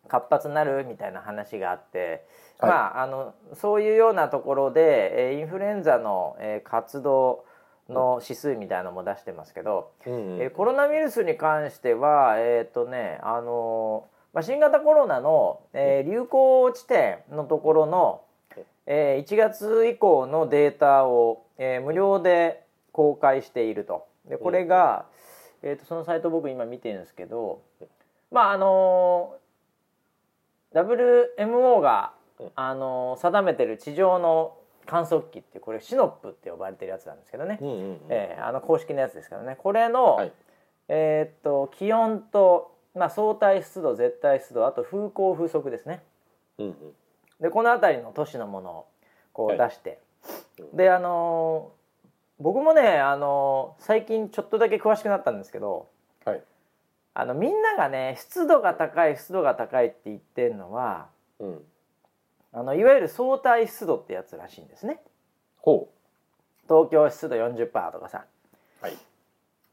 [0.09, 2.25] 活発になるみたいな話があって、
[2.59, 7.45] はい、まああのそういうようなところで、えー、インフルエンザの、えー、活動
[7.91, 18.23] の指数みたいなのも出してますけど、うんうん、えー、コロナウイルスに関してはえっ、とねあのまあ、新型コロナの、えー、流行地点のところの、
[18.87, 24.07] えー、1月以降のデータを、えー、無料で公開していると。
[24.29, 25.07] でこれが、
[25.63, 27.61] えーと、そのサイト僕今見てるんですけど
[28.31, 29.37] まああの
[30.75, 32.13] WMO が、
[32.57, 39.57] あの定めてる地上の観測器ってこれシノップって呼ばれてるやつなんですけどね、うんうんうん、えー、あの公式のやつですからね。
[39.57, 40.33] これの、はい、
[40.89, 46.03] えー、っと気温と、まあ、相対湿度絶対湿度あと風向風速ですね、
[46.59, 46.75] うんうん、
[47.41, 48.87] でこの辺りの都市のものを
[49.33, 49.99] こう出して、
[50.59, 55.89] はい、であのー、僕もね、あのー、最近ちょっとだけ詳しくなったんですけど、
[56.25, 56.43] はい、
[57.15, 61.09] あのみんながね湿度が高い湿度が高いって言ってるのは、
[61.41, 61.61] うん、
[62.53, 65.01] あのいわゆる相対湿度ってやつらしいんですね。
[65.59, 65.95] ほう。
[66.69, 68.25] 東京湿度40%とかさ。
[68.81, 68.97] はい、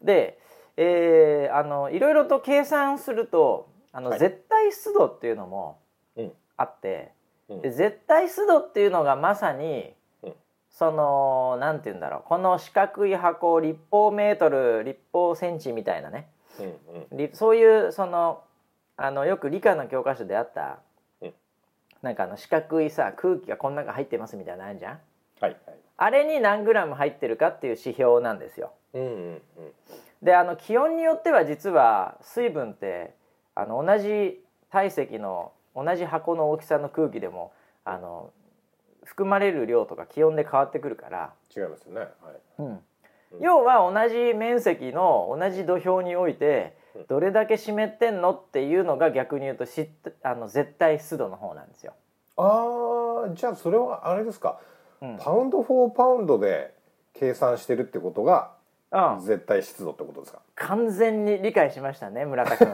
[0.01, 0.39] で、
[0.83, 5.77] えー、あのいろいろと計算するとあの、はい、絶対湿度っていうのも
[6.57, 7.11] あって、
[7.49, 10.33] うん、で絶対湿度っていうのがまさに、うん、
[10.71, 16.29] そのなんて言うんだろうこの四角い箱立方メートル立方センチみたいなね。
[16.59, 18.43] うんうん、そういうその
[18.97, 20.79] あのよく理科の教科書であった、
[21.21, 21.33] うん、
[22.01, 24.99] なんかあの四角いさ空気がこの中入ってますみたいなのあるじゃん、
[25.39, 28.73] はいはい、あれに何グラム入ってるかっていう指標なんですよ。
[28.93, 29.41] うんうんうん、
[30.21, 33.15] であの気温によっては実は水分って
[33.55, 34.39] あの同じ
[34.71, 37.53] 体積の同じ箱の大きさの空気でも
[37.86, 38.31] あの
[39.03, 41.34] 含まれる量とか気温で変わってくるから。
[41.55, 42.10] 違いますよね、はい。
[42.60, 42.79] うん、
[43.39, 49.89] 要は同じ面積の同じ土俵においてどれだけ湿ってんのっていうのが逆に言うとし
[50.23, 51.93] あの絶対湿度の方なんですよ。
[52.38, 54.60] ああじゃあそれはあれですか、
[55.01, 56.73] うん、パウンド・フォー・パウンドで
[57.13, 58.51] 計算してるってことが
[59.21, 62.73] 絶対湿度ってことですか、完全に理解しましたね村田君。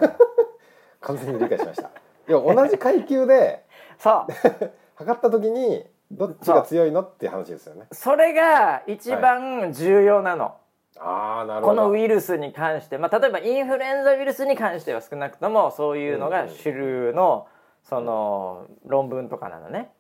[1.02, 1.90] 完全に理解しました。
[2.28, 3.64] いや同じ階級で
[3.98, 4.26] そう。
[4.96, 7.86] 測った時にどっちが強いのって話ですよね。
[7.92, 10.54] それが一番重要なの、はい。
[11.00, 11.82] あなるほど。
[11.82, 17.48] このウイルスに関して、まあ、例えばインフルエンザウイルスに関しては少なくともそういうのが主流の
[17.84, 19.92] その論文とかなのね。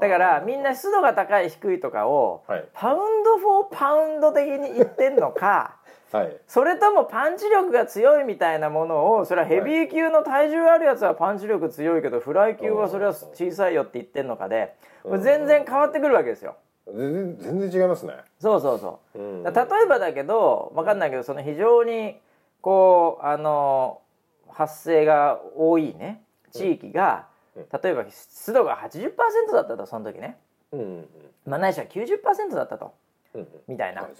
[0.00, 5.76] だからみんな湿度が高い低いとかを、パウンド・フォー・パウンド的に言ってんのか
[6.12, 14.74] はい、それともパンチ力が強いみたいなものをそれはヘビー級の体重あるやつはパンチ力強いけどフライ級はそれは小さいよって言ってんのかで
[15.18, 16.56] 全然変わってくるわけですよ。
[16.86, 18.14] 全然全然違いますね。
[18.38, 19.18] そうそうそう。
[19.18, 22.20] うん、例えばだけど分かんないけどその非常に
[22.60, 24.00] こうあの
[24.48, 27.35] 発生が多いね地域が、うん、
[27.82, 30.38] 例えば湿度が80%だったとその時ね、
[30.72, 31.08] うんうん、
[31.46, 32.94] まあないしは90%だったと、
[33.34, 34.02] うん、みたいな。
[34.02, 34.12] はい。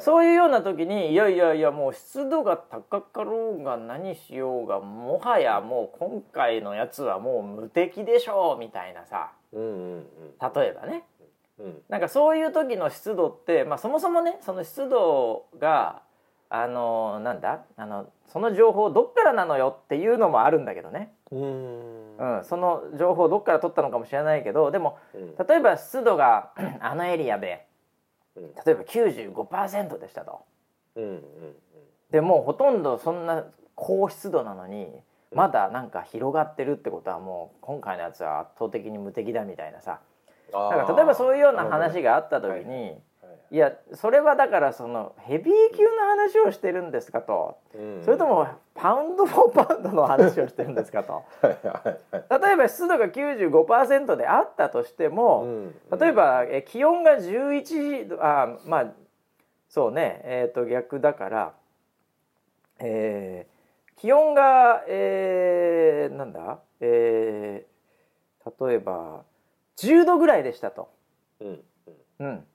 [0.00, 10.04] そういうような時にいやいやいやもう湿度が高かろうが何しようがもはやもう今回のやつはもう無敵でしょうみたいなさ、うんうんうん、
[10.54, 11.04] 例えばね、
[11.58, 16.02] うん、なんかそういう時の湿度って、まあ、そもそもねその湿度が
[16.50, 17.64] あのなんだ？
[17.76, 21.14] あのその情報どっからなのよっていうのもあるんだけどね。
[21.30, 24.98] うん、うん、その情報どっから取ったのかもしれないけどでも、
[25.48, 27.66] 例えば湿度が あのエリアで
[28.64, 30.40] 例えば95%でしたと。
[30.96, 31.20] うんうんうん、
[32.10, 34.88] でもうほとんどそんな高湿度なのに
[35.32, 40.00] まだなんか広がってるってことはもう今回のやつは圧倒的に無敵だみたいなさ。
[40.52, 42.96] なんか例えばそういうような話があった時に、
[43.50, 51.24] いやそれはだからそのヘビー級の話をしてるんですかと、うん、それともパウンド・フォー・パウンドの話をしてるんですかと。
[51.42, 58.86] 例えば湿度が95%であったとしても、うん、例えばえ気温が11度あまあ
[59.68, 61.52] そうねえっ、ー、と逆だから、
[62.80, 69.24] えー、気温が、えー、なんだ、えー、例えば
[69.78, 70.90] 10度ぐらいでしたと。
[71.40, 71.64] うん、
[72.18, 72.46] うん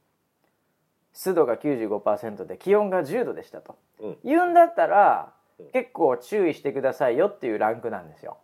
[1.14, 8.38] 湿度が95%で気温が10度でしたと、うん、言うんだったら、うん、結構注意してくださいよっていうランクなんですよ。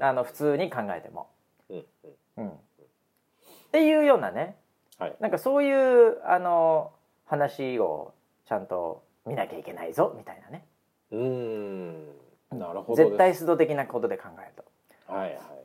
[0.00, 1.28] あの普通に考えても。
[1.70, 1.84] うん
[2.38, 2.52] うん、っ
[3.72, 4.56] ていうようなね、
[4.98, 6.92] はい、なんかそういうあの
[7.26, 8.12] 話を
[8.46, 10.64] ちゃんと見なきゃいけないぞみたいなね。
[11.10, 12.06] うん。
[12.50, 15.12] なるほど絶対湿度的なことで考えると。
[15.12, 15.61] はいはい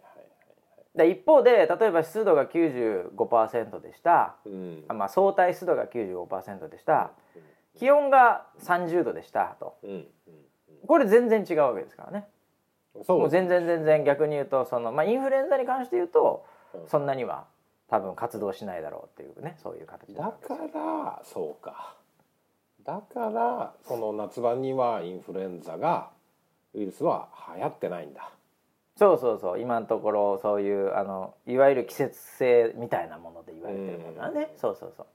[0.97, 7.41] で一方で例えば湿度が95%でした、うん、まあ、相対湿度が95%でした、うん、
[7.79, 10.07] 気温が30度でしたと、うん、
[10.87, 12.27] これ全然違うわけですからね。
[13.05, 16.43] そうもう全然全然逆に言うとその、まあ、インフルエンザに関して言うと、
[16.87, 17.45] そんなには
[17.89, 21.95] 多分活動しないだろうっていうねそういう形だからそうか。
[22.83, 26.09] だからその夏場にはインフルエンザが
[26.73, 28.31] ウイルスは流行ってないんだ
[28.97, 29.59] そうそうそう。
[29.59, 35.05] 今のところそういうあのいわゆる季節性みたいなもので言われてるものはね、うそうそうそう。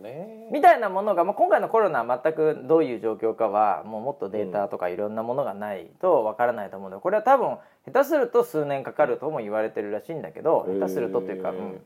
[0.00, 11.80] ね、みたいなものが、まあ、今回のコロナは全くどういう状況かはもうもっとデータとかいろんなものがないとわからないと思うのでこれは多分下手すると数年かかるとも言われてるらしいんだけど下手するとっていうか、うん、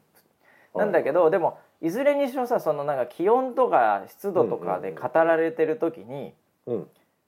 [0.77, 6.33] なんだけどでもいずれにしろさそのなんか気温とか湿度とかで語られてる時に、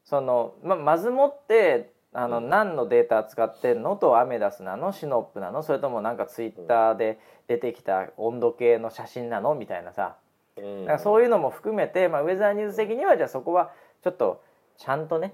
[0.04, 3.94] そのままずもってあの、何のデータ使ってんの？
[3.94, 4.92] とアメダスなの？
[4.92, 5.62] シノップなの？
[5.62, 9.54] それともなんかツイッターで出てきた温度計の写真なの？
[9.54, 10.16] みたいなさ、
[10.56, 13.70] うん、かそういうのも含めて、まあ、ウェザーニューズ的にはじゃあそこは
[14.02, 14.42] ちょっと
[14.76, 15.32] ちゃんとね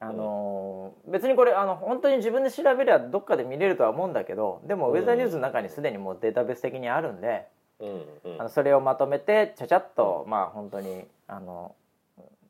[0.00, 7.46] あのー、別にこれあの本当に自分で調べればどっかで見れるとは思うんだけどでもウェザーニューズの中にすでにもうデータベース的にあるんで、
[7.78, 7.88] うん
[8.32, 11.74] うん、あのそれをまとめてちゃちゃっとまあ本当にあの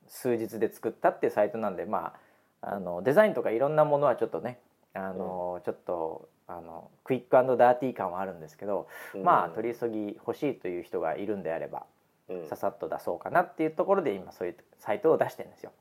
[0.09, 2.24] 数日で作ったっていうサイトなんでまあ
[2.67, 4.59] あのデザインとかいろんなものはちょっとね
[4.95, 11.85] あの、うん、ちょっとあのクイックダーティー感はあるんですけど、うん、まあ取り急ぎ欲しいという人がいるんであれば、
[12.29, 15.73] うん、ささっと出そうかなっていうところで今そういうサイトを出してるんですよ。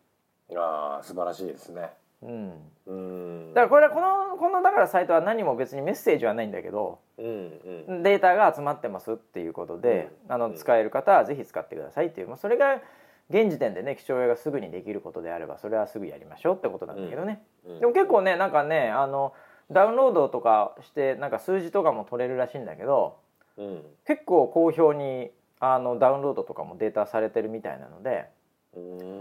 [0.56, 1.90] あ素晴らしいですね。
[2.22, 2.54] うん、
[2.88, 3.54] うん。
[3.54, 7.26] だからこれはこのこのだからサイトは何も別にメッセージはないんだけど、うん
[7.88, 12.82] うん、データが集まってますっていうことで、うん、あの使える方はぜひ使ってくださいっていう、まあ、それが
[13.30, 17.74] 現時点でね気象屋がすぐにできることであればそれはすぐやりましょうってことなんだけどね、うん。
[17.74, 19.34] うん、でも結構ねなんかねあの
[19.72, 23.18] ダウンロードとかしてなんか数字とかも取れるらしいんだけど、
[23.58, 28.30] うん、結構好評にあのダウンロードとかもデータされてるみたいなので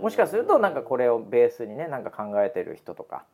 [0.03, 3.25] もしかするとなんかこれをベースにねなんか考えてる人とか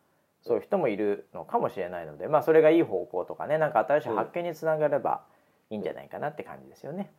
[0.42, 5.22] そういう人もいるのかもしれないのでまあそれがいい方向とかねなんか新しい発見につながれば
[5.70, 7.10] いいんじゃないかなって感じですよね。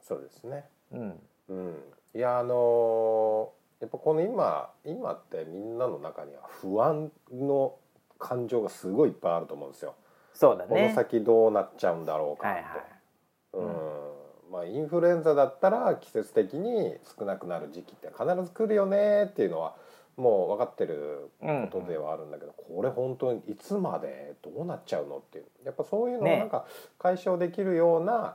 [0.00, 1.74] そうですね、うん、うん、
[2.16, 7.74] いやあのやっぱこの今今ってみんなの中には不安の
[8.18, 9.94] 感情がすごいいっぱいあると思うんですよ。
[10.32, 10.70] そうだね。
[10.70, 12.62] この先どうなっちゃうんだろうかって。
[12.62, 19.74] はいはい、うんまあ、インフルエンザだったら季節的に少なくなる時期って必ず来るよねっていうのは
[20.16, 26.64] もう分かってることではあるんだけど、うん、これ本当にいつまでどうなっちゃうのっていうやっぱそういうのをなんか
[26.98, 28.28] 解消できるような,、ね、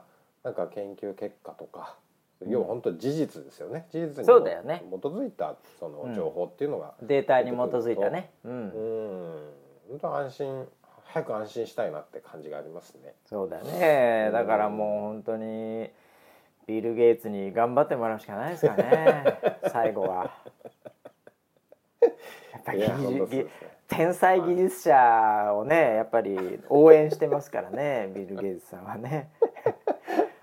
[0.44, 1.96] なんか研究結果とか、
[2.48, 3.88] 要は本当事実ですよね。
[3.92, 8.32] 事実に基づいたその情報っていうのが、うん、データに基づいたね。
[8.44, 9.54] うん、うん。
[9.90, 10.68] 本当安心
[11.06, 13.14] 早く安心したいなって感じがありますね。
[13.26, 14.30] そうだね。
[14.32, 15.90] だからもう本当に
[16.68, 19.40] ビル・ゲイツに頑張ってもらうしかないですかね。
[19.72, 20.32] 最後は。
[22.02, 23.48] やっぱり
[23.88, 29.30] 天才技術者をねやっぱり応援してますからねビル・ゲイツさんはね。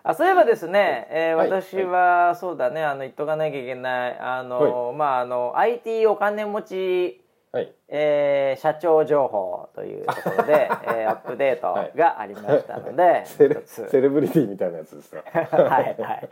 [0.09, 7.21] あそういえばですね、えー、私はそうだねあの言っとかなきゃいけないあの、まああの IT お金持ち
[7.53, 15.23] はい、えー、社長情報というところで、 えー、アップデートがありましたので、はい、セレセレブリティみたいなやつですか？
[15.57, 16.29] はいはい。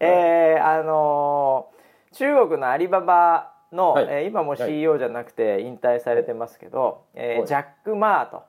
[0.00, 8.42] えー、あのー、中国のアリババの、はい、えー、今も CEO じゃなくて引退されてますけど、はい、えー、ジャック・マーと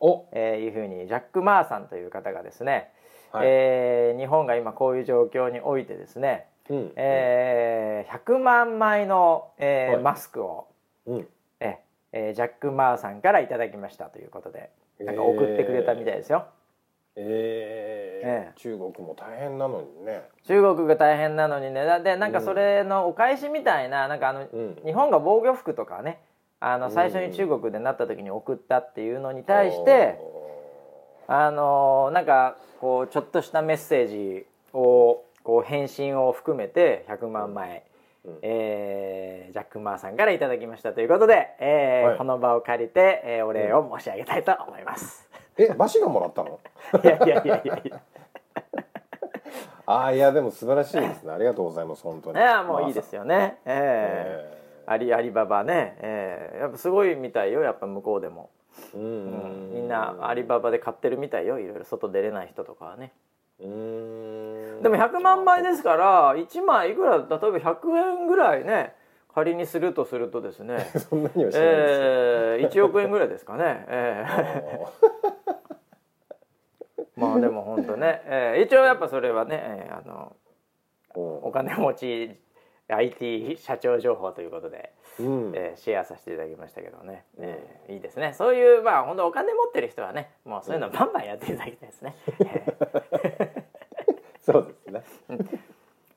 [0.00, 2.92] お、えー、いうふうにジャック・マーさんという方がですね、
[3.32, 10.66] はい、えー、日本が今こういう状況においてですね、うん、えー、100万枚の、えー、はい、マスクを、
[11.06, 11.28] うん。
[12.12, 14.70] えー、ジャック・マーさんからいただきましたということで
[15.00, 16.46] なんか送ってくれたみたいですよ。
[17.20, 20.22] えー、えー、中国も大変なのにね。
[20.44, 21.84] 中国が大変なのにね。
[22.02, 26.20] でなんかそれのお返しみたいななんかあの、うん、日本が防御服とかね
[26.58, 30.37] あの最初に中国でなった時に送ったっていうのに対して、うん、
[31.30, 37.82] あのなんかこうちょっとしたメッセージをこう返信を含めて100万枚、
[38.24, 45.28] うん、えー、ジャック・マーさんからいただきましたということで、えー、はい、この場を借りて、えー、お礼を申し上げたいと思います。
[45.58, 46.58] うん、え、バシがもらったの？
[47.04, 48.00] い やいやいやいやいや。
[49.84, 51.32] ああいやでも素晴らしいですね。
[51.32, 52.38] ありがとうございます本当に。
[52.38, 53.58] いやもういいですよね。
[53.66, 58.48] えー、えー、アリアリババね、えー、やっぱすごいみたいよやっぱ向こうでも。
[58.94, 61.58] うん、うん、みんなアリババで買ってるみたいよ。
[61.58, 63.12] いろいろ外出れない人とかはね。
[63.60, 64.82] うん。
[64.82, 68.94] でも100万枚ですから1枚いくら例えば100円ぐらいね
[69.34, 70.90] 仮にするとするとですね。
[70.96, 80.36] そんなにはしないです、えー、1億円ぐらいですかね、えー、 まあでも本当ね、えー、一応やっぱそれはね、えー、あの
[81.14, 82.38] お金持ち
[82.88, 88.32] IT 社長情報ということで、うん、えー、シェアさせていただきましたけどね、うん、えー、いいですね。
[88.36, 92.14] そういうまあ本当お金持ってる人はねもうそういうのバンバンやっていただきたいですね。
[94.40, 95.38] そうですね。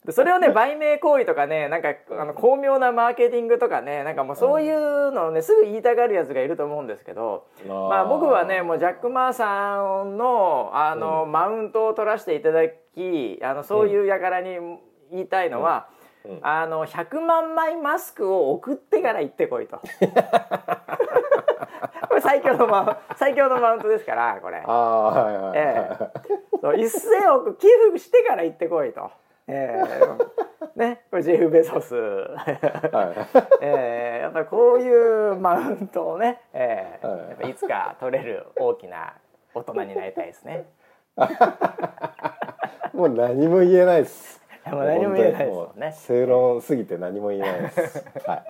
[0.10, 14.80] それをね売名行為とかねなんかあの巧妙なマーケティングとかねなんかもうそういうのをねすぐ言いたがるやつがいると思うんですけど、まあ僕はねもうジャック・マーさんのあの、うん、マウントを取らせていただきあのそういう輩に
[15.12, 19.82] 言いたいのは、うんうん、あの100万枚マスクを送ってから行ってこいと。
[22.10, 24.62] これ最強のマウ最強のマウントですからこれ。
[24.66, 29.10] あはいはい、えー、1000億寄付してから行ってこいと。
[29.48, 32.58] えー、ねこれジェフ・ベソス、はい。
[33.62, 39.14] えー、やっぱりこういうマウントをね、えー、はい、やっぱいつか取れる大きな
[39.54, 40.66] 大人になりたいですね。
[42.94, 44.41] もう何も言えないです。
[44.70, 45.56] もう何も言えないです。
[45.56, 45.96] もんね。
[45.98, 48.06] 正論すぎて何も言えないです。
[48.28, 48.44] はい。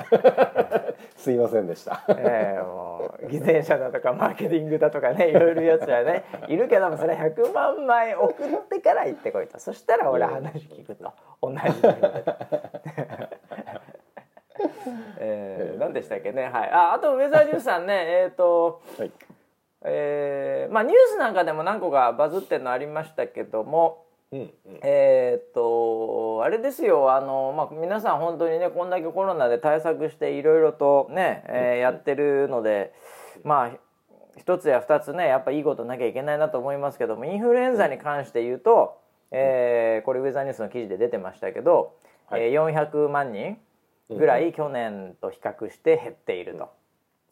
[1.15, 2.03] すいませんでした。
[2.09, 8.35] ええー、もう偽善者だとかマーケティングだとかねいろいろやつはねいるけどもそれ100万枚送っ
[8.67, 9.59] てから行ってこいと。
[9.59, 11.11] そしたら俺話聞くと。
[11.41, 11.57] 同じ
[15.17, 16.43] えー、何でしたっけね。
[16.43, 16.69] はい。
[16.71, 18.05] ああとウェザーニュースさんね。
[18.23, 19.11] えっ、ー、と、はい。
[19.83, 24.49] えー、まあニュースなんかでも何個かバズってるのありましたけどもうんうん、
[24.81, 27.13] えー、っとあれですよ。
[27.13, 32.93] あの、まあ、皆さん本当にねこんだけコロナで対策していろいろとね、えー、やってるので
[33.43, 33.71] まあ
[34.37, 38.97] 一つや二つねやっぱいいことなきゃいけないなと思いますけどもインフルエンザに関して言うと、
[39.31, 41.93] えー、これウェザーニュースの記事で出てましたけど、
[42.29, 43.57] はい、えー、400万人
[44.09, 46.69] ぐらい去年と比較して減っていると。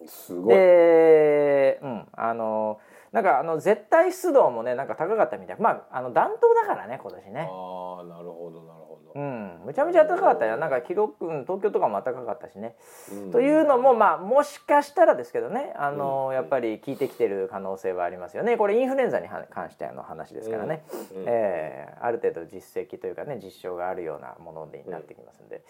[0.05, 0.55] すごい。
[0.55, 2.79] で、うん、あの
[3.11, 5.57] なんかあの絶対湿度もねなんか高かったみたい。
[5.59, 7.49] まああの暖冬だからね今年ね。
[7.51, 9.11] ああなるほどなるほど。
[9.15, 9.61] うん。
[9.65, 10.57] むちゃむちゃ暖かかったよ。
[10.57, 12.75] なんか記録、うん、東京とかも暖かかったしね、
[13.11, 18.57] うん、というのもまあもしかしたらですけどねあの、うん、やっぱり効いてきてる可能性はありますよね。
[18.57, 20.83] これインフルエンザに関しての話ですからね、
[21.15, 25.63] うん、えー、ある程度実績というかね実証があるようなものになってきますんで、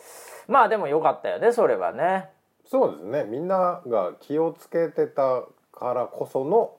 [0.48, 2.30] まあでもよかったよねそれはね。
[2.66, 3.24] そうですね。
[3.24, 6.76] みんなが気をつけてたからこその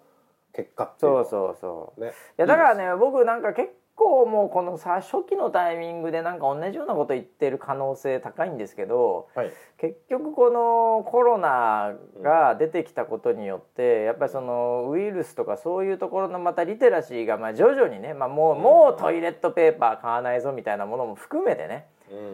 [0.60, 11.92] 結果っていうそうそうそう、ね、いやだからね、ね、僕なんか結構もうこのさ初期のタイミングでなんか同じようなこと言ってる可能性高いんですけど、はい、結局このコロナ
[12.22, 21.86] が出てきたことによってやっぱりそのウイルスとかそういうところのまたリテラシーがまあ徐々にね、まあ、もうもうトイレットペーパー買わないぞみたいなものも含めてね、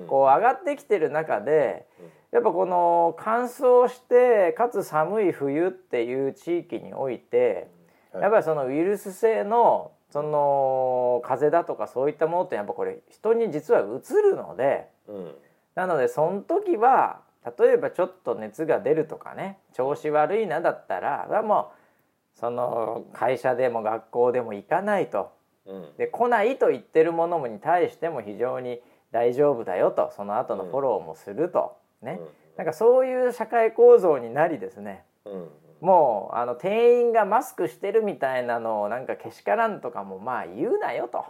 [0.06, 1.86] こう上がってきてる中で
[2.32, 7.70] やっぱこの乾燥してかつ寒い冬っていう地域において
[8.20, 15.34] やっぱりそのウイルス性のその風邪だとかそういったものってやっぱこれ人に実はうつるので、うん、
[15.74, 17.20] なのでその時は
[17.58, 21.72] 例えばちょっと熱が出るとかね調子悪いなだったらはも
[22.34, 25.32] うその会社でも学校でも行かないと、
[25.66, 35.48] うん、で来ないと言ってるものに対しても非常に大丈夫だよとその後のフォローもすると、ね、うん、なんかそういう社会構造になりですね、うん
[35.86, 41.24] もうあの店員がマスクしてるみたいなのをなんかけしからんとかもまあ言うなよと、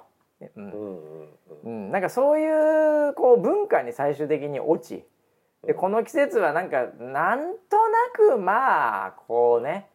[0.57, 1.29] うん。
[1.63, 5.05] うん、なんかそういうこう文化に最終的に落ち。
[5.67, 7.77] でこの季節はなんかなんと
[8.25, 9.91] なくまあこうね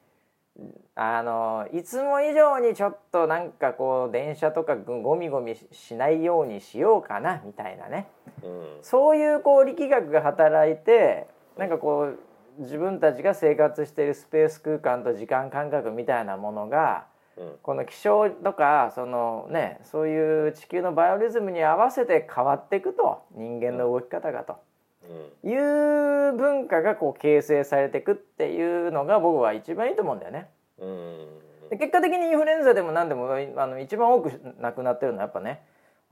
[0.93, 8.07] あのいつも以上にちょっとなんかこう電車とかゴミゴミしないようにしようかなみたいなね、
[8.43, 11.25] うん、そういうこう力学が働いて
[11.57, 12.19] なんかこう
[12.61, 17.05] 自分たちが生活しているスペース空間と時間感覚みたいなものが、
[17.37, 24.57] うん、この気象とかその、ね、そういう地球のバイオリズムに合わせて変わっていくと人間の動き方がと、
[25.43, 30.47] うん、いう文化がこう形成されていくっていうのが僕は一番いいと思うんだよね。
[30.79, 31.27] うん、
[31.71, 35.61] で結果的にインフルエンザでも何でもあの一番多く亡くなってるのはやっぱね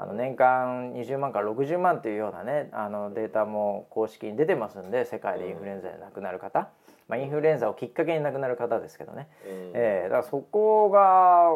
[0.02, 6.70] あの年間20万から60万というようなねあのデータも公式に出てますんで世界でインフルエンザで亡くなる方、
[7.10, 11.50] まあ、インフルエンザをきっかけに亡くなる方ですけどね、うん、えー、だからそこが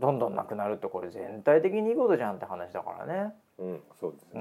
[0.00, 3.34] どんどんなくなるとこれ全体的にいいことじゃんって話だからね。
[3.60, 4.40] うん、そうですね、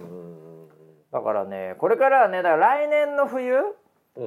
[0.00, 0.68] うん、
[1.12, 3.56] だからねこれからはねだから来年の冬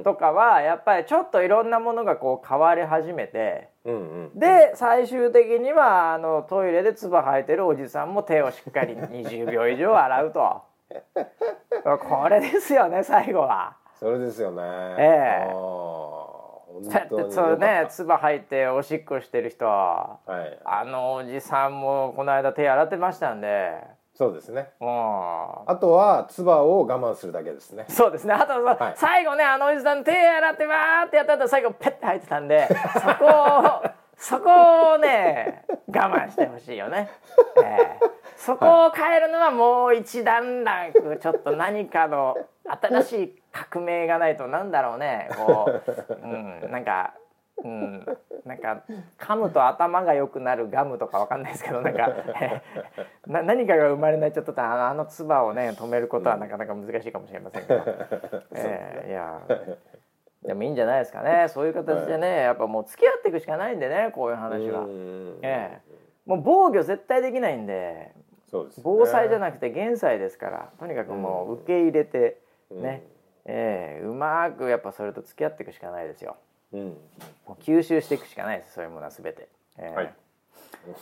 [0.04, 10.64] とかはやっぱりちょっといろんなものがこう変わり始めて、うんうん、で最終的にはあのトイレで唾吐いてるおじさんも手をしっかり20秒以上洗うと
[12.10, 13.78] これですよね最後は。
[14.00, 14.62] それですよね。
[14.98, 15.52] ええ
[17.30, 23.95] そうね唾吐いておしっこしてる人、はい、あのおじさんもこの間手洗ってましたんで。
[24.18, 24.70] そうですね。
[24.80, 27.86] あとは唾を我慢するだけですね。
[27.90, 28.34] そうですね。
[28.34, 33.84] あとは、はい、最後ねあのおじさん手洗ってわーってやった後最後ペッて入ってたんで そこを
[34.18, 37.10] そこをね我慢してほしいよね。
[37.62, 47.14] えー、そこを変えるのはもう一段ランクちょっと何かの新しい革命がないとなんだろうねこう、うん、なんか
[47.64, 48.06] うん、
[48.46, 48.84] なんか
[49.18, 52.12] 噛むと頭が良くなるガムとかわかんないですけどなんか
[53.26, 57.84] な何かが生まれないちょっとあの唾をね止めることはなかなか難しいかもしれませんけど、
[58.56, 59.40] えー、いや。
[60.44, 61.48] でもいいんじゃないですかね。
[61.48, 64.86] そういう形でねやっぱもう付き合っていくしかないんでねこういう話は。
[65.42, 68.14] えー、もう防御絶対できないんで
[68.52, 72.40] そうです、ね、防災じゃなくて減災ですからとにかくもう受け入れて
[72.70, 73.04] ね、
[73.46, 76.38] うん、えー、うまくやっぱそれと付き合っていくしかないですよ。
[76.74, 76.98] うん、
[77.48, 79.48] もう吸収していくしかないですそういうものは全て。
[79.78, 80.14] えー、はい、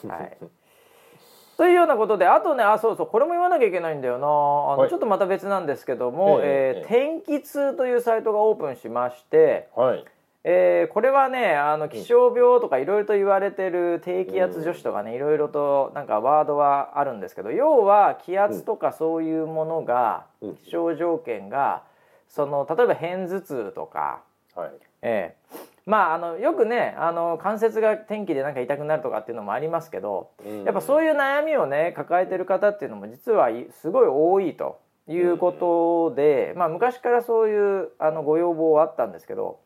[0.08, 0.38] はい、
[1.58, 4.28] というようなことであとねあそうそうこれも言わなきゃいけないんだよな。
[4.28, 10.06] あの、はい、ちょっとまた別なんですけども、えー、えー、天気痛というサイトがオープンしまして、はい。
[10.46, 20.26] えー、これはねあの気象病とかいろいろと言われてる低気圧女子とかねいろいろとなんかワードはあるんですけど要は気圧とかそういうものが、
[20.66, 21.84] 気象条件が
[22.28, 24.22] その例えば片頭痛とか、
[24.54, 24.72] はい、
[25.02, 30.32] ええまああのよくねあの関節が天気でなんか痛くなるとかっていうのもありますけど、
[30.66, 33.50] やっぱそういう悩みをね抱えてる方っていうのも実は
[33.82, 39.60] すごい多いということで、まあ昔からそういうあのご要望はあったんですけど、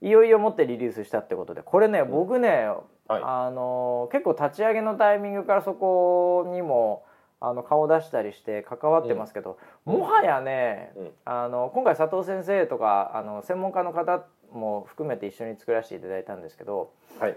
[0.00, 2.68] いよいよもってリリースしたってことでこれね僕ね、
[3.08, 7.04] はい、あの結構立ち上げのタイミングからそこにも
[7.40, 10.92] あの顔出したりして関わってますけど、もはやね、
[11.26, 17.36] あの今回佐藤先生とかあの専門家の方も含めて一緒に作らせていただいたんですけど、はい、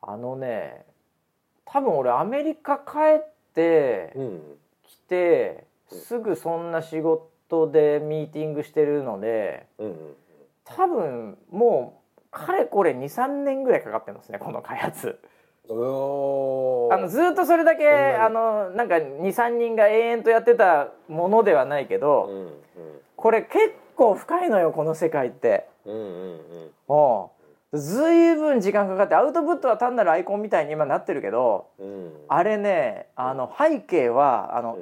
[0.00, 0.84] あのね
[1.64, 4.12] 多分俺アメリカ帰って
[4.86, 9.96] きて、うん、すぐそんな仕事でミーティングしてるので、うん、
[10.64, 15.18] 多分もうかれこれ23年ぐらいかかってますねこの開発。
[15.70, 15.74] あ
[16.98, 22.52] のずっとそれだけあのなんか23人が永遠とやってたものではないけど、うんうん、
[23.16, 25.71] これ結構深いのよこの世界って。
[25.84, 26.70] うんうん
[27.72, 34.78] うん、ずいぶん時間かかってアウトプットは単なるアイコンみたいに今なってるけど、うん、あれねあの背景はあの、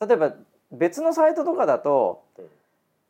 [0.00, 0.34] 例えば
[0.72, 2.22] 別のサイトとかだと、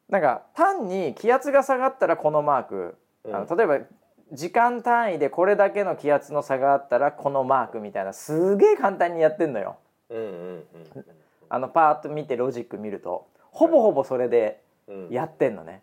[0.09, 2.97] なんか単に気圧が下がったらこのマーク、
[3.27, 3.79] あの例えば
[4.33, 9.77] 時間単位でこれだけの気圧の差があったらこのマークみたいなすげえ簡単にやってんのよ。
[11.49, 14.61] あのパーッと見てロジック見るとほぼほぼそれで
[15.11, 15.83] やってんのね。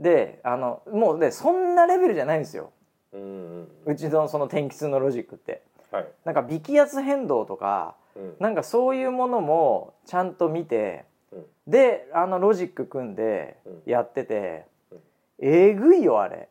[0.00, 2.72] であのもうでそんなレベルじゃないんですよ、
[3.12, 5.62] うんうちのその天気痛のロジックって。
[5.94, 14.98] はい、なんか微気圧変動とか、うん、なんかそういうものもちゃんと見て、うん、であのロジック組んでやってて、うん、
[15.38, 16.48] えぐいよあれ。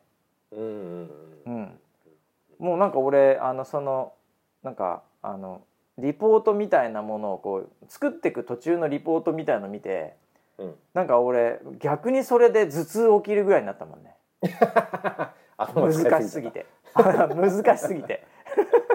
[0.54, 1.10] うん、
[1.46, 1.80] うん、
[2.58, 4.14] もうなんか俺あのその
[4.64, 5.62] なんかあの
[5.98, 10.16] リポートみたいなものをこう作っていく途中のリポートみたいの見て
[10.64, 14.16] うん、なんか俺逆にそれで頭痛起きるぐらいになったもんね。
[15.58, 16.66] 難しすぎて。
[16.96, 18.26] 難しすぎて。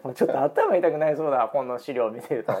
[0.14, 2.52] ちょっと頭痛くなりそうだこの資料見てると。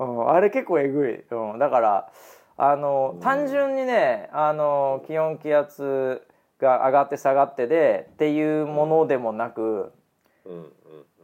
[0.00, 2.10] うん、あれ結構えぐい、うん、だから
[2.56, 6.22] あの、単純にねあの気温気圧
[6.58, 9.92] が上がって下がってでっていうものでもなく、
[10.44, 10.72] うん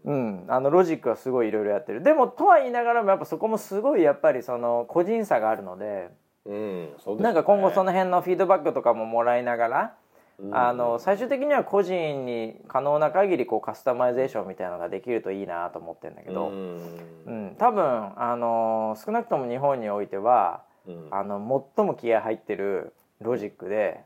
[0.04, 2.02] うん、あのロジックはすごいいろいろやってる。
[2.02, 6.10] でもとは言いながらもやっぱそこもすごいやっぱりその個人差があるので,、
[6.46, 9.94] うんそうでね、なんか今後その辺のフィードバックとかももらいながら、
[10.38, 17.84] うん、あの最終的には個人に可能な限りこうカスタマイゼーションみたいなのができるといいなと思ってるんだけど、うん、うん、多分
[18.16, 24.00] あの少なくとも日本においては、うん、あの最も気合入ってるロジックで、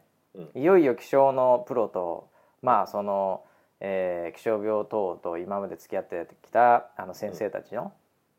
[0.56, 2.28] いよいよ気象のプロと
[2.62, 3.42] まあその。
[3.86, 7.92] えー、気象病等と今まで付き合ってきたあの先生たちの、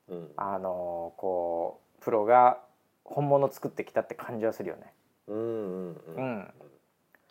[0.10, 2.58] うん、あのこうプロが
[3.04, 4.92] 本物作ってきたって感じはするよね。
[5.28, 6.54] うんうんうん、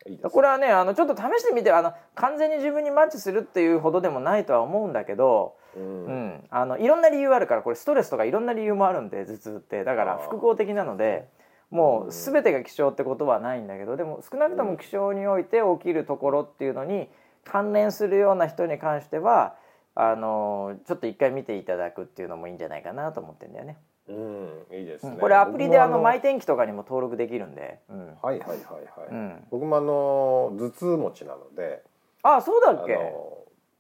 [0.07, 9.83] うん、これはねあのちょっと試してみてあの完全に自分にマッチするっていうほどでもないとは思うんだけど、うん、うん、あのいろんな理由あるからこれストレスとかいろんな理由もあるんで頭痛って。
[9.83, 11.29] だから複合的なので。
[11.71, 17.09] もう全てが気象ってことはないんだけどでも少なくとも気象において起きるところっていうのに
[17.45, 19.57] 関連するような人に関しては
[19.95, 23.77] あのちょっと一回見ていただくっていうのもいいんじゃないかなと思ってんだよね。
[24.09, 25.17] うん、いいですね。
[25.19, 27.81] これアプリであのマイ天気とかにも登録できるんで。
[27.89, 28.59] うん、はいはいはい
[29.01, 29.09] はい。
[29.11, 31.83] うん、僕もあの頭痛持ちなので。
[32.23, 32.99] あ、そうだっけ？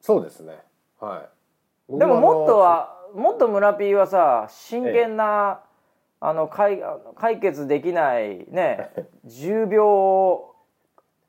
[0.00, 0.58] そうですね。
[1.00, 1.26] は
[1.88, 1.98] い。
[1.98, 5.60] でももっとはもっと村 P はさ真剣な、
[6.20, 6.82] あの解
[7.16, 8.90] 解決できないね
[9.24, 9.78] 重病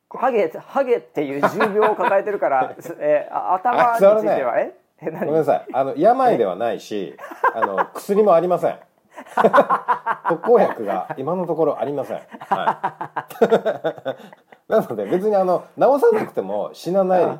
[0.10, 7.18] ハゲハゲっていう重病を抱えてるから、 えー、頭については、ね、えごめんなさいあの病ではないし
[7.54, 8.80] あの薬もありません
[10.30, 13.26] 特効薬が今のところありません、は
[14.68, 17.40] い、 なので別にあの治さなくても死なない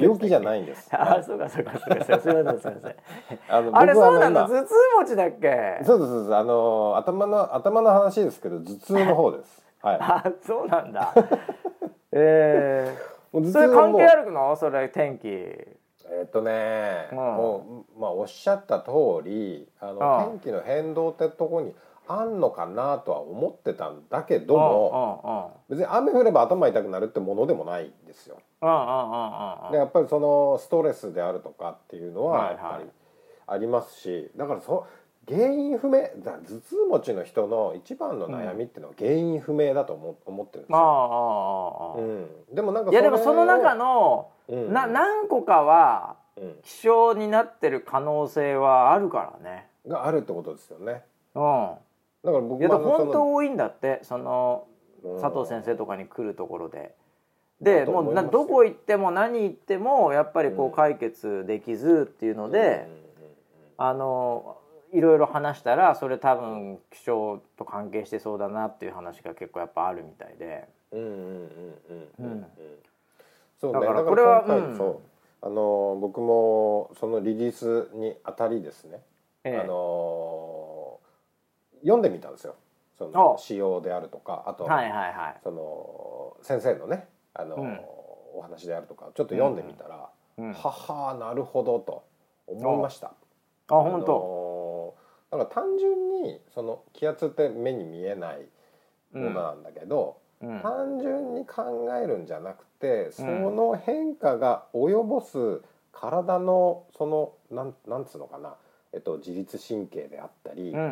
[0.00, 0.88] 病気じゃないんです。
[0.92, 2.20] あ、そうかそうかそうか。
[2.20, 2.96] すみませんすみません。
[3.48, 5.84] あのあれそうなの頭痛持ちだっけ？
[5.84, 6.34] そうですそうです。
[6.34, 9.63] あの頭の頭の話ですけど頭痛の方です。
[9.84, 11.12] はい、あそうなんだ。
[12.10, 14.56] え えー、それ関係あるの？
[14.56, 15.28] それ天気。
[15.28, 18.90] えっとね、うん、もうまあおっしゃった通
[19.24, 21.74] りあの天気の変動ってとこに
[22.06, 28.38] あんのかなとは思ってたんだけども別に雨降れば頭痛くなるってものでもないんですよ。
[29.70, 32.90] でやっぱりそのストレスであるとかっていうのはやっぱり
[33.46, 34.86] ありますしだからそ
[35.28, 40.78] 原因不明だ頭痛持ちの人の一番の悩みっていうのは原因不明だと思思ってるんですよ。
[40.78, 46.16] ああ、うん、でもなんかいやでもその中の、うん、な何個かは
[46.62, 49.68] 気象になってる可能性はあるからね。
[49.86, 51.02] があるってことですよね。
[51.34, 51.70] うん。
[52.24, 54.66] だから僕は本当多いんだってその
[55.20, 56.94] 佐藤先生とかに来るところで。
[57.60, 62.88] でもうなどこ行っても何行ってもやっぱりこう解決できずっていうので、
[63.78, 64.58] あの
[64.94, 70.68] いろいろ話したらそれ多分気象と関係してそうだなっていう話が結構やっぱあるみたいで。
[70.92, 72.46] うんうんうんうんうん。
[73.60, 75.00] そうだからこれは、うん、そう。
[75.42, 79.02] あの僕もそのリリースにあたりですね、
[79.42, 81.00] ええ、あの
[81.80, 82.54] 読んでみたんですよ。
[82.96, 87.80] その仕様であるとかあと、はいはいはい、その先生のねあの、うん、
[88.36, 92.04] お話であるとかちょっと読んでみたら、うんうん、ははなるほどと
[92.46, 93.08] 思いました。
[93.08, 93.12] あ。
[93.74, 94.53] 本当。
[95.38, 98.46] だから単純にその気圧って目に見えない
[99.12, 105.60] ものなんだけど、うん、単純に考えるんじゃなくて、その変化が及ぼす
[105.92, 108.54] 体のそのなんなんつうのかな
[108.92, 110.84] えっと、自律神経であったり、うんうん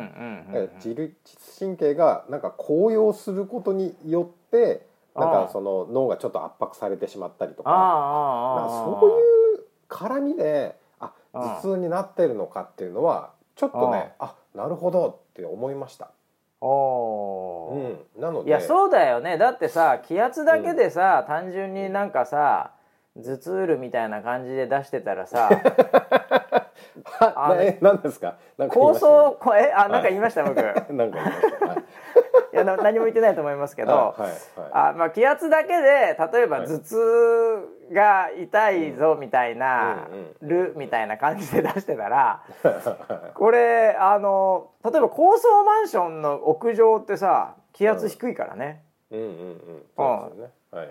[0.51, 0.69] うんうん。
[0.75, 1.15] 自律
[1.57, 4.85] 神経がなんか高揚することによって
[5.15, 7.85] なんかその脳がちょっと圧迫されてしまったりとかなんか
[8.65, 11.13] あそういう絡みであ。
[11.31, 16.11] 頭痛になってるのかっていうのはちょっとねあなるほどって思いました。
[16.61, 18.49] おうん、なので。
[18.49, 19.37] いやそうだよね。
[19.37, 22.71] だってさ気圧だけでさ、単純になんかさ
[23.17, 25.49] 頭痛るみたいな感じで出してたらさ
[27.19, 28.35] あ え何ですか？
[28.57, 30.59] なんか言い構想こえあなんか言いました、僕。
[30.59, 31.65] い なんか言いました。
[31.67, 31.83] はい。
[32.55, 34.31] やな何も言ってないと思いますけど、はいはい。
[34.71, 40.07] あまあ、気圧だけで例えば頭痛が痛いぞみたいな、
[40.41, 40.47] うん。
[40.47, 42.43] るみたいな感じで出してたら
[43.33, 49.19] これあの例えば高層マンションの屋上ってさ気圧低いからね、うん。
[49.19, 49.83] うんうん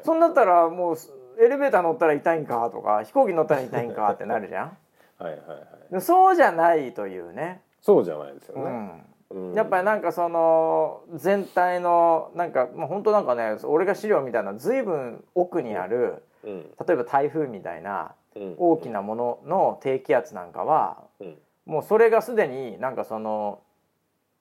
[0.04, 0.96] そんだったらもう
[1.40, 4.76] エレベーター乗ったら痛いんかとか飛行機乗ったら痛いんかってなるじゃん。
[5.18, 5.54] はいはいは
[5.90, 5.92] い。
[5.92, 9.54] でそうじゃないというね、そうじゃないですよね、うん、うん。
[9.54, 16.62] やっぱりなんかその全体のなんかもう本当なんかね俺が資料みたいな随分奥にあるうん。
[16.86, 18.54] 例えば台風みたいなうん。
[18.58, 21.38] 大きなものの低気圧なんかはうん。
[21.66, 23.60] もうそれがすでになんかその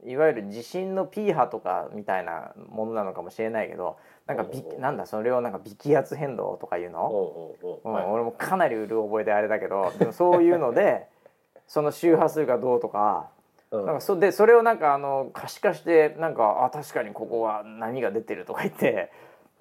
[0.04, 8.06] いわゆる地震の P 波とかみたいなものなのかもしれないけどなんかびなんだそれをなんか微気圧変動とかいうの、おうんはい。
[8.06, 11.08] 俺もかなりうる覚えであれだけどでもそういうので
[11.68, 13.30] その周波数がどうとか
[13.70, 13.86] うん。
[13.86, 19.12] なんかそでそれをなんかあの可視化してなんかあ確かにここは波が出てるとか言って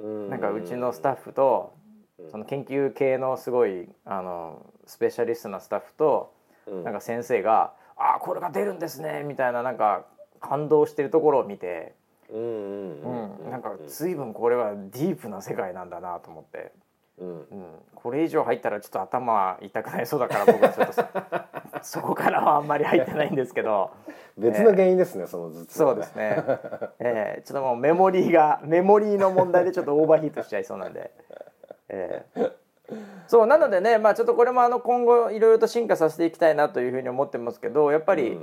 [0.01, 1.74] なんかうちのスタッフと
[2.31, 6.33] その研究系のすごいあのスペシャリストなスタッフと
[6.66, 6.85] うん。
[6.85, 10.05] なんか先生が「あこれが出るんですね」みたいななんか
[10.41, 11.95] 感動してるところを見て、
[12.33, 16.73] うんなんか随分これはディープな世界なんだなと思って。
[17.18, 17.29] うん。
[17.29, 17.47] うん、
[17.95, 21.05] これ以上入ったらちょっと頭痛くなりそうだから僕はちょっとそ
[22.01, 23.91] そこからはあんまり入ってないんですけど。
[24.39, 26.45] 別の原因ですね、その頭痛はそうですね、
[26.99, 31.11] えー、ちょっともうメモリーがメモリーの問題でちょっとオーバーヒートしちゃいそうなんで、
[31.91, 32.61] えー
[33.28, 38.36] そうなのでね、まあ、ちょっとこれもあの今後いろいろと進化させていきたいなというふうに思ってますけどやっぱり、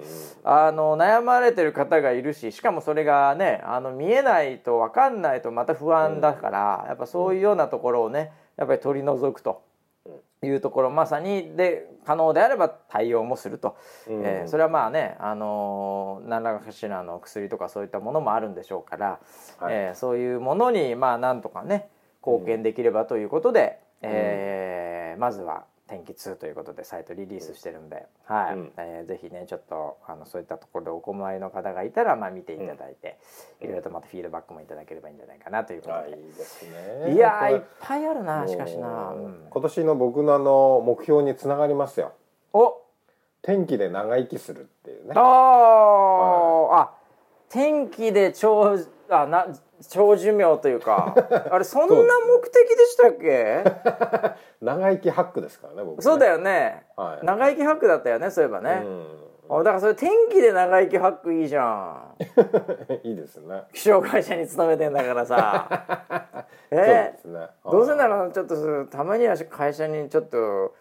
[0.46, 9.62] あの悩まれてる方がいるししかもそれがねあの見えないと分かんないとまた不安だから、やっぱそういうようなところをねやっぱり取り除くと
[10.42, 13.76] いうところまさにで可能であれば対応もすると、
[14.08, 19.20] うんえーそれはまあね、あのー何らかしらの薬とかそういったものもあるんでしょうから、
[19.60, 19.74] はい。
[19.74, 21.90] えーそういうものにまあなんとかね
[22.28, 28.56] 貢献できればということで、えーまずは天気2ということでサイトリリースしてるんで、はい。
[28.56, 28.72] うん。
[28.78, 33.18] えーぜひねちょっとあのそういったところでお困りの方がいたら、まあ、見ていただいて、
[33.62, 37.14] いろいろとまたフィードバックもいただければいいんじゃないかなということはい、いで、いですね。
[37.14, 39.14] い、やーいっこぱいあるれなしかしな、
[39.50, 42.14] 今年の僕のあの目標につながりますよ。
[42.54, 42.82] お！
[43.42, 45.14] 天気で長生きするっていうね。
[45.16, 45.22] あ。
[45.22, 46.92] ー、あ
[47.50, 48.78] 天気で長
[49.10, 49.48] あな
[49.90, 51.14] 長寿命というか
[51.52, 53.64] あれそんな目的でしたっけ？
[54.62, 56.02] 長生きハックですからね、僕ね。
[56.04, 59.08] そうだよね、はい長生きハックだったよねそういえばね、うん
[59.50, 62.16] あだからそれ天気で長生きハックいいじゃん
[63.08, 63.64] いいですね。
[63.72, 65.70] 気象会社に勤めてんだからさ
[66.70, 67.14] え？
[67.14, 67.48] ですね。
[67.64, 68.26] どうせなら。
[68.26, 70.74] らちょっとたまには会社にちょっと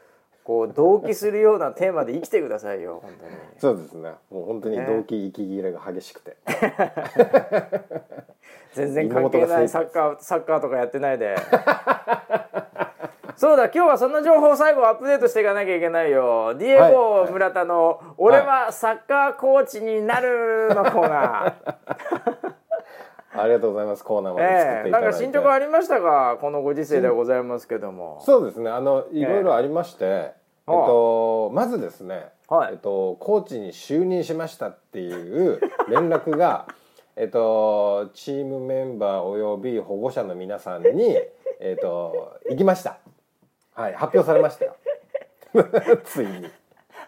[0.46, 3.32] こう同期するようなテーマで生きてくださいよ本当に。
[3.58, 4.12] そうですね。
[4.30, 6.36] もう本当に動機息切れが激しくて。
[8.72, 11.34] 全然関係ないサッカーサッカーとかやってないで。
[13.34, 16.54] そうだ今日はその情報を最後アップデートしていかなきゃいけないよ。
[16.54, 17.32] ディエゴはい。
[17.32, 21.52] 村田の「俺はサッカーコーチになる」のコーナー、
[23.38, 24.04] ありがとうございます。
[24.04, 24.86] コーナーまで作っていただいて。
[24.86, 26.38] ええなんか進捗ありましたか？
[26.40, 28.70] このご時世ではございますけどもそうですね。
[28.70, 30.32] あのいろいろありまして、え
[30.64, 36.66] っとまずですね、はいえっとコーチに就任しましたっていう 連絡が
[37.16, 41.16] えっとチームメンバーおよび保護者の皆さんに
[41.60, 42.98] えっと行きました。
[43.74, 44.76] はい、発表されましたよ。
[46.04, 46.50] ついに。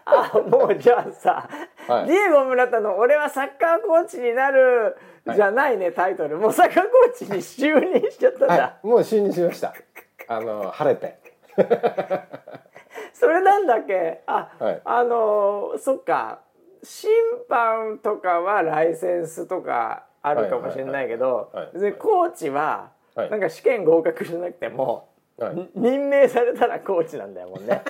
[0.05, 1.49] あもうじゃあさ、
[1.89, 2.07] はい。
[2.07, 4.95] ディエゴ村田の「俺はサッカーコーチになる」
[5.35, 6.37] じゃないね、タイトル。
[6.37, 9.73] もうサッカーコーチに就任しちゃったんだ、はい、もう就任しました。
[10.27, 11.17] あの晴れて。
[13.13, 14.21] それなんだっけ？
[14.27, 14.81] あ、はい。
[14.85, 16.39] あのーそっか。
[16.81, 17.09] 審
[17.49, 21.51] 判とかはライセンスとかあるかもしれないけど
[21.99, 23.29] コーチははい。
[23.29, 25.55] なんか試験合格しなくても、はい。
[25.55, 27.81] に任命されたらコーチなんだよもんね。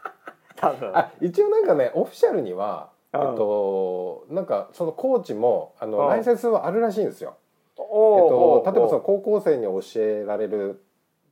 [0.56, 0.90] 多分。
[0.96, 5.90] あ一応なんかねオフィシャルには、うんえっと、なんかそのコーチもあうん。
[5.92, 7.36] のライセンスはあるらしいんですよ。
[7.76, 10.84] えっと、例えばその高校生に教えられる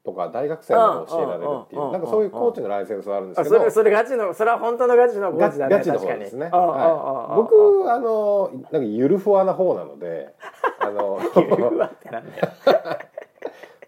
[0.09, 10.35] とか大学生にも教えられるっていうなんかそういうコーチのライセンスはあるんですけどそれそれガチのそれは本当のガチのコーチだねガチの方ですね、はい、僕あのなんかゆるふわな方なので
[10.81, 12.49] あのゆるふわってなんだよ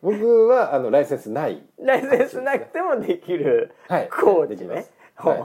[0.03, 5.43] 僕はあのライセンスないライセンスなくてもできるコーチね、はい、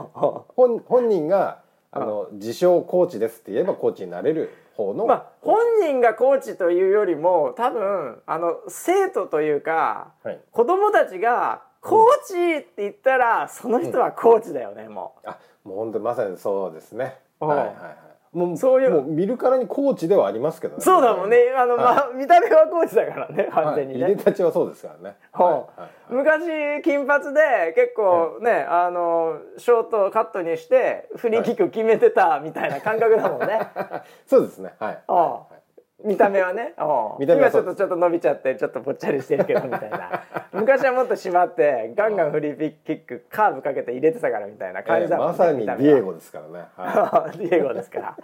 [0.54, 15.28] 本本人があの自称コーチですって言えばコーチになれる方の、まあ、本人がコーチというよりも多分あの生徒というか、はい、子供たちがコーチって言ったら、うん、その人はコーチだよね、うん、もう。
[15.28, 17.18] あもう本当まさにそうですね。
[17.40, 18.05] はいはいはい。
[18.36, 18.90] もうそういう。
[18.90, 20.82] もう見るからにコーチではありますけどね。
[20.84, 21.38] そうだもんね。
[21.56, 25.80] あの、はい、まあ見た目はコーチだからね完全にね、はい、入れたちはそうですからね、はい。
[25.80, 33.60] はい、昔金髪で結構ね、あのショートカットにしてフリーキック決めてたみたいな感覚だもんね、
[34.28, 34.74] そうですね。
[34.78, 35.55] はい、はい
[36.04, 36.74] 見た目はね。
[37.18, 40.22] 見た目は今ちょっとちょっと伸びちゃってちょっとぽっちゃりしてるけどみたいな。
[40.52, 48.16] 昔はもっと締まってガンガンフリーキックカーブかけて入れてたからみたいな感じだもん、ね、まさにディエゴですからね、はい、 ディエゴですから。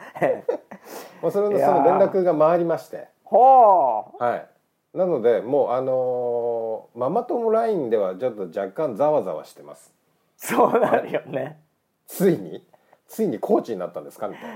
[1.20, 3.08] もうそれのその連絡が回りまして。
[3.24, 4.22] ほう。
[4.22, 4.46] はい。
[4.94, 9.92] なのでもうあのー、ママ友ラインではちょっと若干ざわざわしてます。
[10.36, 11.58] そうなるよね。
[12.06, 12.66] ついに
[13.08, 14.54] ついにコーチになったんですかみたいな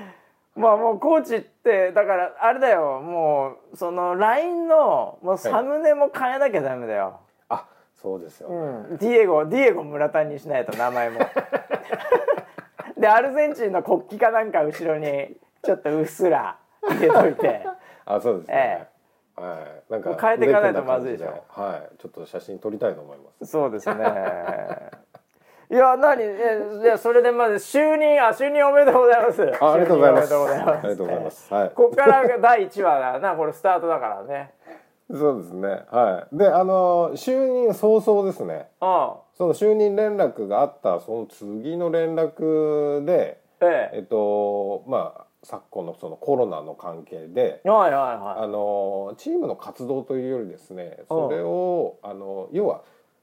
[0.57, 8.57] まあもうコーチってだからあれだよもうその LINE のもうサムネも変えなきゃダメだよ、はい、あそうですよ、ね、
[8.91, 11.21] うん、ディエゴディエゴ村田にしないと名前も。
[12.97, 17.67] でアルゼンチンの国旗かなんか後ろにちょっとうっすら入れといて。
[18.07, 18.89] あそうですね、え
[19.39, 19.59] え、は
[19.91, 21.45] い、なんか変えていかないとまずいでしょ。
[21.49, 21.99] はい。
[21.99, 23.51] ちょっと写真撮りたいと思います。
[23.51, 24.05] そうですね
[25.71, 26.23] いや何？
[26.23, 29.43] えそれでまず就任あ就任おめでとうございます。
[29.61, 30.35] あありがとうございます。
[30.35, 31.55] ありがとうございます。
[31.55, 31.71] はい。
[31.71, 34.53] ここからが第一話だなこれスタートだからね。
[35.11, 35.69] そうですね。
[35.91, 36.37] はい。
[36.37, 38.69] であの就任早々ですね。
[38.81, 39.27] ああ。
[39.35, 43.97] その就任連絡があったその次の連絡でええ。
[43.97, 52.83] えっとまあ昨今のそのコロナの関係で、はいはいはい、あのチームの活動というよりですねそれをあの要は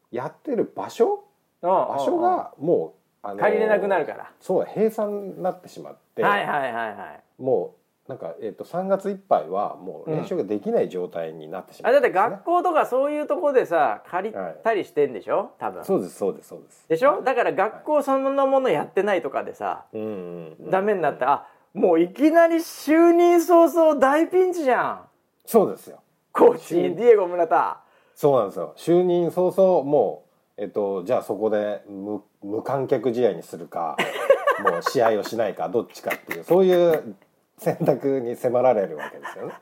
[0.10, 1.26] やってる場所
[1.68, 4.32] 場所がもうあの借りれなくなるから。
[4.40, 6.24] そう閉鎖になってしまって。
[6.24, 7.06] はいはいはいは
[7.40, 7.42] い。
[7.42, 7.76] も
[8.08, 15.86] うなんか、えーと、3月いっぱいはもう練習ができない状態になってしまう、ねうん、あだって学校とかそういうとこでさ借りたりしてんでしょ、はい、多分。
[15.86, 16.86] そうですそうですそうです。
[16.90, 25.02] でしょ、はい、だから学校そのものやってないとかでさ、はい、うん、ダメになったら、あもういきなり就任早々大ピンチじゃん。
[25.46, 26.02] そうですよ。
[26.34, 27.80] コーチディエゴ村田。
[28.16, 28.74] そうなんですよ。
[28.78, 33.98] 就任早々もうえっと、じゃあそこで無無観客試合にするか
[34.64, 37.16] もう試合をしないかどっちかっていうそういう
[37.58, 39.54] 選択に迫られるわけですよね。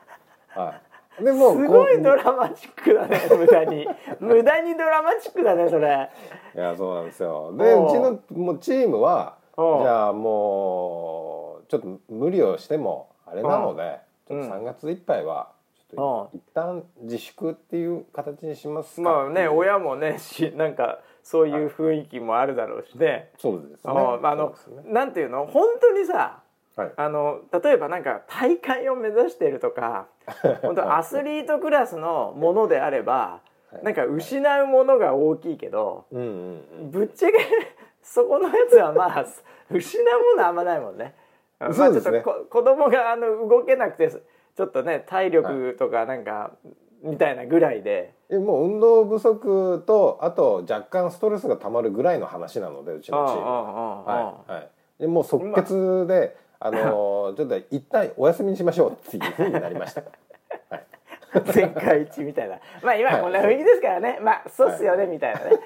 [0.49, 0.73] は
[1.19, 3.87] い、でもすごいドラマチックだね無駄に
[4.19, 6.09] 無駄にドラマチックだねそれ。
[6.55, 7.53] いやそうなんですよ。
[7.55, 15.51] でうちのもうチームはじゃあもうちょっと無理をしてもあれなのでちょっと3月いっぱいは
[15.95, 23.29] と一旦自粛っていう形にしますまあね親もねしなんかそういう雰囲気もあるだろうしね。
[23.37, 23.77] そうですね。
[23.85, 23.93] あ
[24.35, 24.49] の、
[24.83, 25.45] ね、なんていうの？
[25.45, 26.41] 本当にさ、
[26.75, 30.07] はい、あの例えばなんか大会を目指しているとか
[30.61, 37.37] 本当アスリートクラスのものであれば、はい、なんか失うものが大きいけど、うんうんうん、ぶっちゃけ
[38.01, 39.25] そこのやつはまあ
[39.69, 41.15] 失うものあんまないもんね。
[41.59, 44.09] まあ、ちょっとこ子供があの動けなくて
[44.62, 46.51] ちょっとね体力とかなんか、
[47.01, 48.14] みたいなぐらいで。
[48.30, 53.41] えもう運動不足とあと若干ストレスがたまるぐらいの話なのでうちのチーム。
[53.41, 56.70] は、はいはい、でもう即決で、あ。
[56.70, 60.03] の ちょっと一旦お休みにしましょうっていうふうになりました。
[60.70, 60.86] はい、
[61.45, 62.59] 全会一致みたいな。
[62.84, 65.59] まあ今こんな雰囲気ですからね、まあそうっすよね、みたいなね。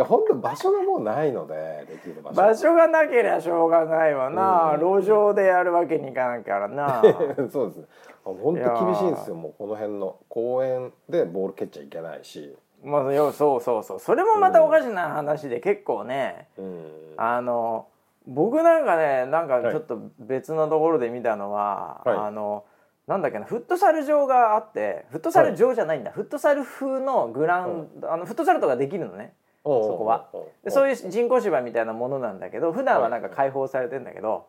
[0.00, 2.36] や本当場所がもうないのでできる場所。
[2.36, 7.02] 場所がなければしょうがないわな、うん、路上でやるわけにいかないからな。
[7.50, 7.84] そうですね。
[8.24, 9.36] 本当厳しいんですよ。
[9.36, 12.56] もうこの辺の公園でボール蹴っちゃいけないし。
[12.84, 13.98] まあよそうそうそう。
[13.98, 17.86] それもまたおかしな話で結構ね、うん、あの
[18.26, 22.64] 僕なんかねなんかちょっと別のところで見たのは、はい、あの
[23.08, 29.32] なんだっけなフットサル場があってフットサル場じゃないんだ、はい、フットサル風のグラウンド、あのフットサルとかできるのね
[29.64, 30.28] そこは。
[30.64, 34.46] でそういう人工芝みたいなものなんだけど普段はなんか開放されてんだけど、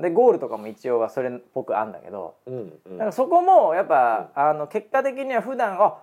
[0.00, 5.98] でゴールとかも一応はそれっぽくあんだけど、だからそこもやっぱ、あの結果的には普段あ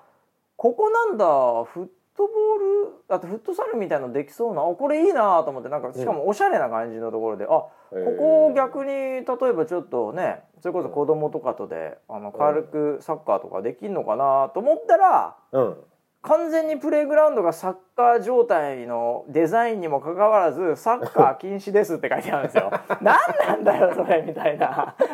[0.55, 1.87] ここなんだフッ
[2.17, 15.77] トボールあとフットサルみたいのできそうなあこれいいなと思ってなんかしかもおしゃれな感じのところで、あここ逆に例えばちょっとねそれこそ子供とかとであの軽くサッカーとかできんのかなと思ったら、うん
[16.21, 22.71] 完全にプレイグラウンドがサッカー状態のデザインにもかかわらずサッカー禁止ですって書いてあるんですよ。
[23.01, 24.95] 何なんだよそれみたいな。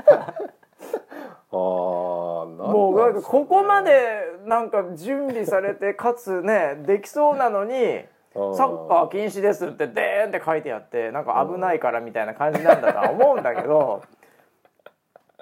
[1.52, 14.02] あもうなんかここまでなんか準備されてかつねできそうなのにサッカー禁止ですってデーンって書いてあってなんか危ないからみたいな感じなんだとは思うんだけど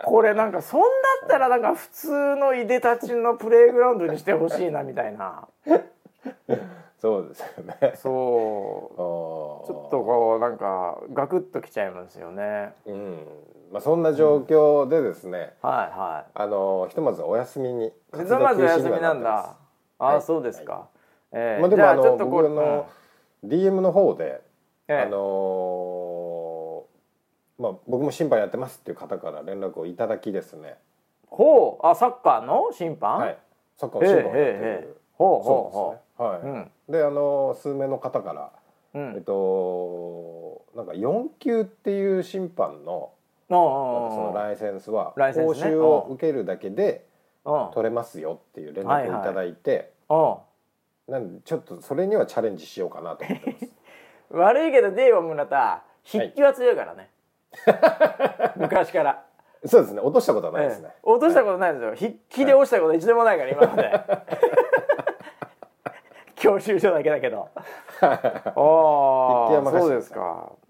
[0.05, 0.85] これなんかそんだ
[1.25, 5.47] ったらなんか普通のいでたちのプレイグラウンドにしてほしいなみたいな。
[7.01, 7.93] そうですよね。
[7.95, 9.67] そう。
[9.67, 12.73] ちょっとこうなんかガクッときちゃいますよね。
[12.85, 13.17] うん。
[13.71, 15.53] まあそんな状況でですね。
[15.63, 16.31] うん、はいはい。
[16.35, 17.91] あのひとまずお休みに。
[18.13, 19.55] ひとまずお休みなんだ。
[19.97, 20.73] あ、はい、そうですか。
[20.73, 20.85] はい、
[21.31, 22.87] えー、まあでもあの僕の
[23.43, 24.41] DM の方で、
[24.87, 25.17] えー、あのー、
[27.61, 30.77] まあ僕も審判やってますっていう方から連絡をいただきですね。
[31.27, 32.71] ほう、あサッカーの？
[32.73, 33.19] 審判？
[33.19, 33.37] はい。
[33.77, 34.97] サッカーの審判やってる。
[35.13, 36.01] ほうほうほう。
[36.23, 38.51] はい、うん、であの数名の方から、
[38.93, 43.11] うん、えっとなんか4級っていう審判の
[43.49, 47.05] そのライセンスは講習を受けるだけで
[47.73, 49.91] 取れますよっていう連絡をいただいて、
[51.07, 53.73] なんでちょっとそれにはチャレンジしようかなと思ってます。
[54.31, 57.09] 悪いけどデーゴ村田筆記は強いからね、はい、
[58.57, 59.23] 昔から。
[59.65, 60.01] そうですね。
[60.01, 63.91] 落としたことはないですね、ええ、落としたことないですよ、筆記で落ちたこと一度もないから今まで。
[66.41, 67.49] 教習所だけだけど。
[68.01, 68.19] あ
[69.63, 70.19] あそうですか、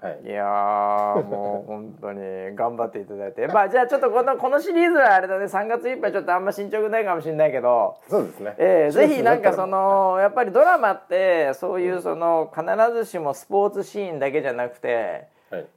[0.01, 2.19] はい、いやもう本当に
[2.57, 3.47] 頑張っていただいて。
[3.47, 5.45] まあじゃあちょっとこのこのシリーズはあれだね。
[5.45, 7.95] 3月いっぱいちょっとあんま進捗ないかもしれないけど。
[8.09, 15.27] そうですね、えー、ぜひなんかそのやっぱりドラマってそういうその必ずしもスポーツシーンだけじゃなくて、はい、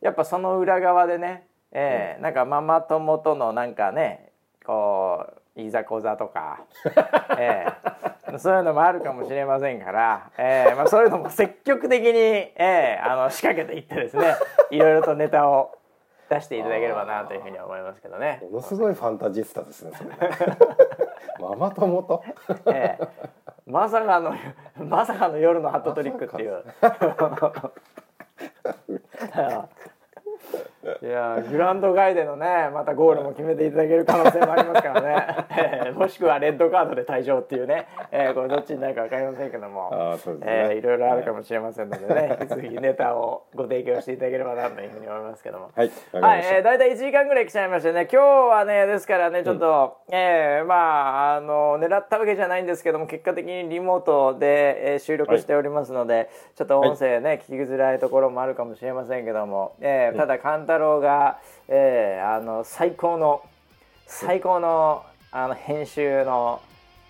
[0.01, 4.31] やっぱその裏側でね、えー、なんかママ友とのなんかね
[4.65, 6.65] こういざこざとか、
[7.39, 14.35] えー、そういうのもあるかもしれませんから、えーまあ、そういうのも積極的に、えー、あの仕掛けていってですね
[14.71, 15.79] いろいろとネタを
[16.29, 18.41] 出していただければなというふうに思いますけどね。
[18.43, 19.93] ものすごいファンタジスタですね。
[21.39, 22.25] ママ友と、
[22.67, 23.09] えー、
[23.67, 24.35] まさかの
[24.77, 26.65] まさかの夜のハットトリックっていう。
[28.65, 29.69] 对啊，
[31.03, 35.47] いやグランドガイでのねまたゴールも決めていただける可能性もありますからね、
[35.87, 39.91] えー、もしくはレッドカードで退場っていうね、えー、これどっちになるか分かりませんけども。
[40.43, 45.71] えー、いろいろあるかもしれませんのでね引き続きネタをご提供していただければなというふうに思いますけども。
[45.75, 48.09] はい、はいえー、大体1時間ぐらい来ちゃいましてね。
[48.11, 50.75] 今日はねですからねちょっと、うん、えー、ま
[51.33, 63.43] ああの狙ったわけじゃないんですけども結果的にリモートで、えー、収録しておりますので、はい、ちょっと音声ね、はい、聞きづらいところもあるかもしれませんけども、えー、ただ勘太郎が、えー、あの最高の
[64.07, 66.61] 最高のあの編集の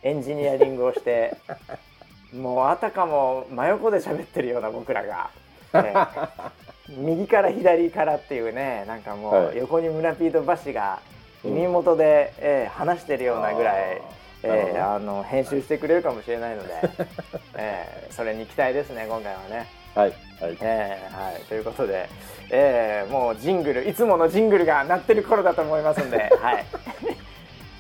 [0.03, 1.37] エンジニアリングをして
[2.35, 5.31] もうあたかも真横で喋ってるような僕らが、
[5.75, 6.41] えー、
[6.89, 11.01] 右から左からっていうねなんかもう横に村ピーとバシが
[11.43, 14.03] 耳元で、うん、えー、話してるようなぐらい。
[14.47, 16.75] えー、あの編集してくれるかもしれないので、
[17.57, 19.67] えー、それに期待ですね今回はね。
[19.95, 20.59] はい、はい。
[20.61, 22.11] えーはい、ということで、
[22.51, 26.67] えー、もうジングルいつものジングルが鳴ってる頃だと思いますんで、 はい、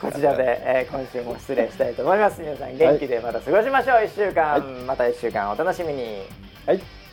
[0.00, 2.40] こちらで、えー、今週も失礼したいと思います。
[2.40, 3.96] 皆さん元気でまた過ごしましょう。
[3.98, 6.26] 1週間、はい、また1週間お楽しみに。
[6.66, 7.03] はい